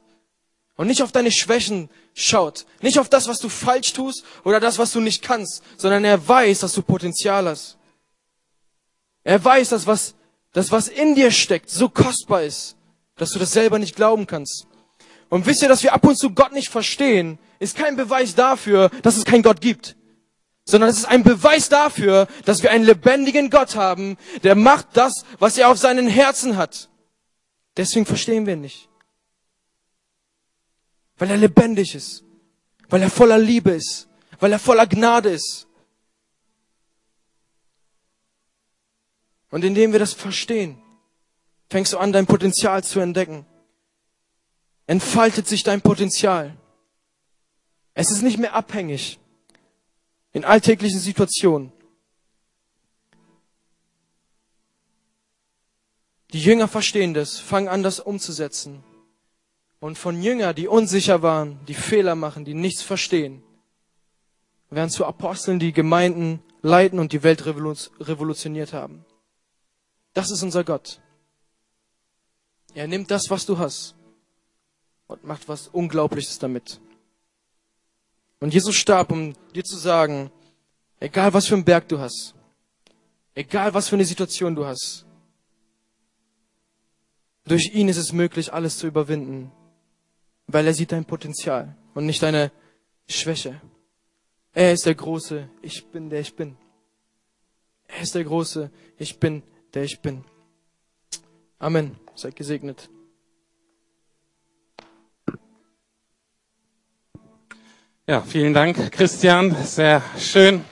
und 0.76 0.88
nicht 0.88 1.04
auf 1.04 1.12
deine 1.12 1.32
Schwächen 1.32 1.90
schaut, 2.16 2.66
nicht 2.82 2.98
auf 2.98 3.10
das, 3.10 3.28
was 3.28 3.40
du 3.40 3.50
falsch 3.50 3.94
tust 3.94 4.24
oder 4.44 4.60
das, 4.60 4.80
was 4.80 4.92
du 4.92 5.02
nicht 5.02 5.22
kannst, 5.22 5.62
sondern 5.78 6.06
er 6.06 6.28
weiß, 6.28 6.60
dass 6.60 6.74
du 6.74 6.82
Potenzial 6.82 7.48
hast. 7.48 7.79
Er 9.24 9.44
weiß, 9.44 9.70
dass 9.70 9.88
was, 9.88 10.16
das 10.54 10.72
was 10.72 10.88
in 10.88 11.16
dir 11.16 11.32
steckt, 11.32 11.70
so 11.70 11.90
kostbar 11.90 12.44
ist, 12.44 12.76
dass 13.18 13.32
du 13.32 13.40
das 13.40 13.52
selber 13.52 13.80
nicht 13.80 13.96
glauben 13.96 14.28
kannst. 14.28 14.68
Und 15.30 15.46
wisst 15.46 15.62
ihr, 15.62 15.70
dass 15.70 15.84
wir 15.84 15.94
ab 15.94 16.06
und 16.06 16.18
zu 16.18 16.32
Gott 16.32 16.54
nicht 16.54 16.70
verstehen, 16.70 17.38
ist 17.60 17.78
kein 17.78 17.96
Beweis 17.96 18.36
dafür, 18.36 18.90
dass 19.04 19.18
es 19.18 19.26
keinen 19.26 19.44
Gott 19.44 19.62
gibt. 19.62 19.96
sondern 20.70 20.90
es 20.90 21.00
ist 21.00 21.06
ein 21.06 21.24
Beweis 21.24 21.70
dafür, 21.70 22.28
dass 22.46 22.62
wir 22.64 22.72
einen 22.72 22.86
lebendigen 22.86 23.50
Gott 23.50 23.76
haben, 23.76 24.18
der 24.44 24.56
macht 24.56 24.88
das, 24.94 25.26
was 25.40 25.58
er 25.58 25.70
auf 25.70 25.78
seinen 25.78 26.08
Herzen 26.08 26.58
hat. 26.58 26.90
Deswegen 27.76 28.06
verstehen 28.06 28.46
wir 28.46 28.54
ihn 28.54 28.62
nicht. 28.62 28.88
Weil 31.18 31.32
er 31.32 31.38
lebendig 31.38 31.96
ist, 31.96 32.24
weil 32.88 33.02
er 33.02 33.10
voller 33.10 33.38
Liebe 33.38 33.72
ist, 33.72 34.08
weil 34.40 34.52
er 34.52 34.60
voller 34.60 34.88
Gnade 34.88 35.30
ist. 35.30 35.68
Und 39.52 39.64
indem 39.64 39.92
wir 39.92 40.00
das 40.00 40.14
verstehen, 40.14 40.82
fängst 41.70 41.94
du 41.94 41.98
an, 41.98 42.12
dein 42.12 42.26
Potenzial 42.26 42.84
zu 42.84 43.00
entdecken. 43.00 43.46
Entfaltet 44.88 45.48
sich 45.48 45.64
dein 45.64 45.82
Potenzial. 45.82 46.56
Es 47.94 48.12
ist 48.12 48.22
nicht 48.22 48.38
mehr 48.38 48.54
abhängig 48.54 49.20
in 50.32 50.46
alltäglichen 50.46 51.00
Situationen. 51.00 51.72
Die 56.32 56.42
Jünger 56.42 56.68
verstehen 56.68 57.16
das, 57.16 57.40
fangen 57.40 57.68
an, 57.68 57.82
das 57.82 58.00
umzusetzen. 58.00 58.84
Und 59.80 59.98
von 59.98 60.22
Jünger, 60.22 60.54
die 60.54 60.68
unsicher 60.68 61.24
waren, 61.24 61.60
die 61.68 61.74
Fehler 61.74 62.16
machen, 62.16 62.46
die 62.46 62.54
nichts 62.54 62.84
verstehen, 62.84 63.42
werden 64.70 64.92
zu 64.92 65.06
Aposteln, 65.06 65.58
die 65.58 65.74
Gemeinden 65.74 66.44
leiten 66.62 67.00
und 67.00 67.14
die 67.14 67.24
Welt 67.24 67.46
revolutioniert 67.46 68.74
haben. 68.74 69.06
Das 70.14 70.32
ist 70.32 70.44
unser 70.44 70.64
Gott. 70.64 71.00
Er 72.74 72.88
nimmt 72.88 73.10
das, 73.12 73.30
was 73.30 73.46
du 73.46 73.58
hast 73.58 73.96
und 75.08 75.24
macht 75.24 75.48
was 75.48 75.68
Unglaubliches 75.68 76.40
damit. 76.40 76.80
Und 78.40 78.54
Jesus 78.54 78.76
starb, 78.76 79.12
um 79.12 79.34
dir 79.54 79.64
zu 79.64 79.78
sagen, 79.78 80.32
egal 81.00 81.34
was 81.34 81.48
für 81.48 81.56
einen 81.56 81.66
Berg 81.66 81.88
du 81.90 82.00
hast, 82.00 82.36
egal 83.36 83.74
was 83.74 83.90
für 83.90 83.96
eine 83.96 84.06
Situation 84.06 84.56
du 84.56 84.66
hast, 84.66 85.06
durch 87.46 87.74
ihn 87.74 87.90
ist 87.90 87.98
es 87.98 88.14
möglich, 88.14 88.54
alles 88.54 88.78
zu 88.78 88.88
überwinden, 88.88 89.52
weil 90.48 90.68
er 90.68 90.74
sieht 90.74 90.92
dein 90.92 91.06
Potenzial 91.06 91.76
und 91.96 92.06
nicht 92.06 92.22
deine 92.22 92.52
Schwäche. 93.08 93.60
Er 94.54 94.72
ist 94.74 94.86
der 94.86 94.96
Große, 94.96 95.50
ich 95.62 95.88
bin 95.88 96.10
der 96.10 96.20
ich 96.20 96.36
bin. 96.36 96.58
Er 97.88 98.02
ist 98.02 98.14
der 98.14 98.24
Große, 98.24 98.70
ich 98.98 99.20
bin 99.20 99.42
der 99.74 99.84
ich 99.84 100.00
bin. 100.02 100.24
Amen. 101.60 101.96
Seid 102.16 102.36
gesegnet. 102.36 102.90
Ja, 108.08 108.22
vielen 108.22 108.54
Dank, 108.54 108.92
Christian. 108.92 109.56
Sehr 109.64 110.02
schön. 110.18 110.66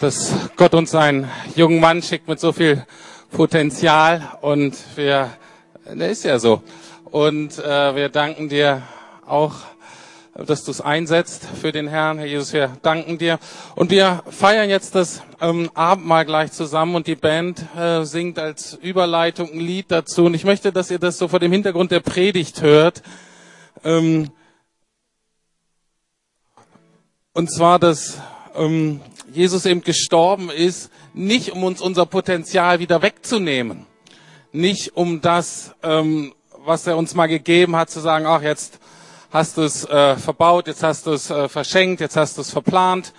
Dass 0.00 0.32
Gott 0.56 0.74
uns 0.74 0.94
einen 0.94 1.30
jungen 1.54 1.80
Mann 1.80 2.02
schickt 2.02 2.26
mit 2.26 2.40
so 2.40 2.52
viel 2.52 2.86
Potenzial 3.30 4.38
und 4.40 4.76
wir, 4.96 5.30
der 5.84 6.08
ist 6.08 6.24
ja 6.24 6.38
so. 6.38 6.62
Und 7.04 7.58
äh, 7.58 7.94
wir 7.94 8.08
danken 8.08 8.48
dir 8.48 8.82
auch 9.26 9.56
dass 10.34 10.64
du 10.64 10.72
es 10.72 10.80
einsetzt 10.80 11.46
für 11.60 11.70
den 11.70 11.86
Herrn. 11.86 12.18
Herr 12.18 12.26
Jesus, 12.26 12.52
wir 12.52 12.76
danken 12.82 13.18
dir. 13.18 13.38
Und 13.76 13.90
wir 13.90 14.24
feiern 14.28 14.68
jetzt 14.68 14.96
das 14.96 15.22
ähm, 15.40 15.70
Abendmahl 15.74 16.24
gleich 16.24 16.50
zusammen 16.50 16.96
und 16.96 17.06
die 17.06 17.14
Band 17.14 17.64
äh, 17.76 18.04
singt 18.04 18.40
als 18.40 18.74
Überleitung 18.74 19.52
ein 19.52 19.60
Lied 19.60 19.92
dazu. 19.92 20.24
Und 20.24 20.34
ich 20.34 20.44
möchte, 20.44 20.72
dass 20.72 20.90
ihr 20.90 20.98
das 20.98 21.18
so 21.18 21.28
vor 21.28 21.38
dem 21.38 21.52
Hintergrund 21.52 21.92
der 21.92 22.00
Predigt 22.00 22.62
hört. 22.62 23.02
Ähm, 23.84 24.30
und 27.32 27.52
zwar, 27.52 27.78
dass 27.78 28.18
ähm, 28.56 29.00
Jesus 29.32 29.66
eben 29.66 29.82
gestorben 29.82 30.50
ist, 30.50 30.90
nicht 31.12 31.52
um 31.52 31.62
uns 31.62 31.80
unser 31.80 32.06
Potenzial 32.06 32.80
wieder 32.80 33.02
wegzunehmen. 33.02 33.86
Nicht 34.50 34.96
um 34.96 35.20
das, 35.20 35.74
ähm, 35.84 36.34
was 36.64 36.88
er 36.88 36.96
uns 36.96 37.14
mal 37.14 37.28
gegeben 37.28 37.76
hat, 37.76 37.90
zu 37.90 38.00
sagen, 38.00 38.26
ach 38.26 38.42
jetzt 38.42 38.80
hast 39.34 39.58
es 39.58 39.84
äh, 39.86 40.16
verbaut, 40.16 40.68
jetzt 40.68 40.84
hast 40.84 41.06
du 41.06 41.12
es 41.12 41.28
äh, 41.28 41.48
verschenkt, 41.48 42.00
jetzt 42.00 42.16
hast 42.16 42.36
du 42.36 42.42
es 42.42 42.52
verplant. 42.52 43.12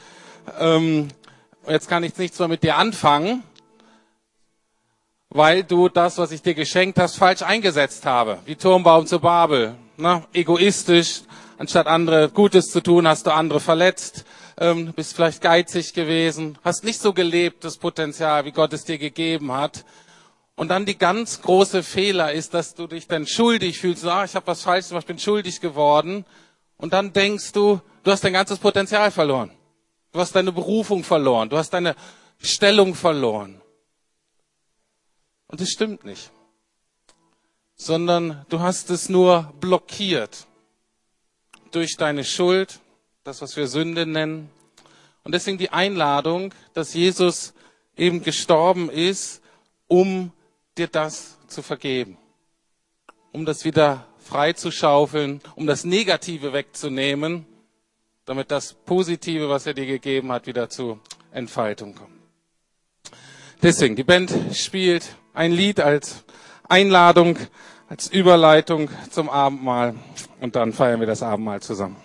Ähm, 0.57 1.09
jetzt 1.67 1.89
kann 1.89 2.05
ich 2.05 2.17
nichts 2.17 2.39
mehr 2.39 2.47
mit 2.47 2.63
dir 2.63 2.77
anfangen, 2.77 3.43
weil 5.29 5.65
du 5.65 5.89
das, 5.89 6.17
was 6.17 6.31
ich 6.31 6.41
dir 6.41 6.53
geschenkt 6.53 6.99
hast, 6.99 7.17
falsch 7.17 7.41
eingesetzt 7.41 8.05
habe. 8.05 8.39
Wie 8.45 8.55
Turmbaum 8.55 9.05
zu 9.05 9.19
Babel. 9.19 9.75
Ne? 9.97 10.23
Egoistisch, 10.31 11.23
anstatt 11.57 11.87
andere 11.87 12.29
Gutes 12.29 12.71
zu 12.71 12.81
tun, 12.81 13.09
hast 13.09 13.27
du 13.27 13.31
andere 13.31 13.59
verletzt. 13.59 14.23
Ähm, 14.57 14.93
bist 14.93 15.15
vielleicht 15.15 15.41
geizig 15.41 15.93
gewesen, 15.93 16.57
hast 16.63 16.85
nicht 16.85 17.01
so 17.01 17.11
gelebt, 17.11 17.65
das 17.65 17.75
Potenzial, 17.75 18.45
wie 18.45 18.53
Gott 18.53 18.71
es 18.71 18.85
dir 18.85 18.97
gegeben 18.97 19.51
hat. 19.51 19.83
Und 20.55 20.69
dann 20.69 20.85
die 20.85 20.97
ganz 20.97 21.41
große 21.41 21.83
Fehler 21.83 22.31
ist, 22.31 22.53
dass 22.53 22.75
du 22.75 22.87
dich 22.87 23.07
dann 23.07 23.27
schuldig 23.27 23.79
fühlst, 23.79 24.05
ah, 24.05 24.23
ich 24.23 24.35
habe 24.35 24.47
was 24.47 24.61
falsch 24.61 24.87
gemacht, 24.87 25.03
ich 25.03 25.07
bin 25.07 25.19
schuldig 25.19 25.59
geworden. 25.59 26.25
Und 26.77 26.93
dann 26.93 27.11
denkst 27.11 27.51
du, 27.51 27.81
du 28.03 28.11
hast 28.11 28.23
dein 28.23 28.33
ganzes 28.33 28.59
Potenzial 28.59 29.11
verloren. 29.11 29.51
Du 30.13 30.19
hast 30.19 30.33
deine 30.33 30.53
Berufung 30.53 31.03
verloren, 31.03 31.49
du 31.49 31.57
hast 31.57 31.71
deine 31.71 31.95
Stellung 32.39 32.95
verloren. 32.95 33.61
Und 35.47 35.59
das 35.59 35.69
stimmt 35.69 36.05
nicht. 36.05 36.31
Sondern 37.75 38.45
du 38.47 38.61
hast 38.61 38.89
es 38.89 39.09
nur 39.09 39.53
blockiert. 39.59 40.47
Durch 41.71 41.97
deine 41.97 42.23
Schuld, 42.23 42.79
das 43.25 43.41
was 43.41 43.57
wir 43.57 43.67
Sünde 43.67 44.05
nennen. 44.05 44.49
Und 45.25 45.33
deswegen 45.33 45.57
die 45.57 45.71
Einladung, 45.71 46.53
dass 46.73 46.93
Jesus 46.93 47.53
eben 47.97 48.23
gestorben 48.23 48.89
ist, 48.89 49.41
um 49.87 50.31
dir 50.77 50.87
das 50.87 51.37
zu 51.47 51.61
vergeben, 51.61 52.17
um 53.31 53.45
das 53.45 53.65
wieder 53.65 54.07
frei 54.19 54.53
zu 54.53 54.71
schaufeln, 54.71 55.41
um 55.55 55.67
das 55.67 55.83
Negative 55.83 56.53
wegzunehmen, 56.53 57.45
damit 58.25 58.51
das 58.51 58.73
Positive, 58.73 59.49
was 59.49 59.65
er 59.65 59.73
dir 59.73 59.85
gegeben 59.85 60.31
hat, 60.31 60.47
wieder 60.47 60.69
zur 60.69 60.99
Entfaltung 61.31 61.95
kommt. 61.95 62.11
Deswegen, 63.61 63.95
die 63.95 64.03
Band 64.03 64.33
spielt 64.53 65.15
ein 65.33 65.51
Lied 65.51 65.79
als 65.79 66.23
Einladung, 66.67 67.37
als 67.87 68.07
Überleitung 68.07 68.89
zum 69.11 69.29
Abendmahl 69.29 69.95
und 70.41 70.55
dann 70.55 70.73
feiern 70.73 70.99
wir 70.99 71.07
das 71.07 71.23
Abendmahl 71.23 71.61
zusammen. 71.61 71.97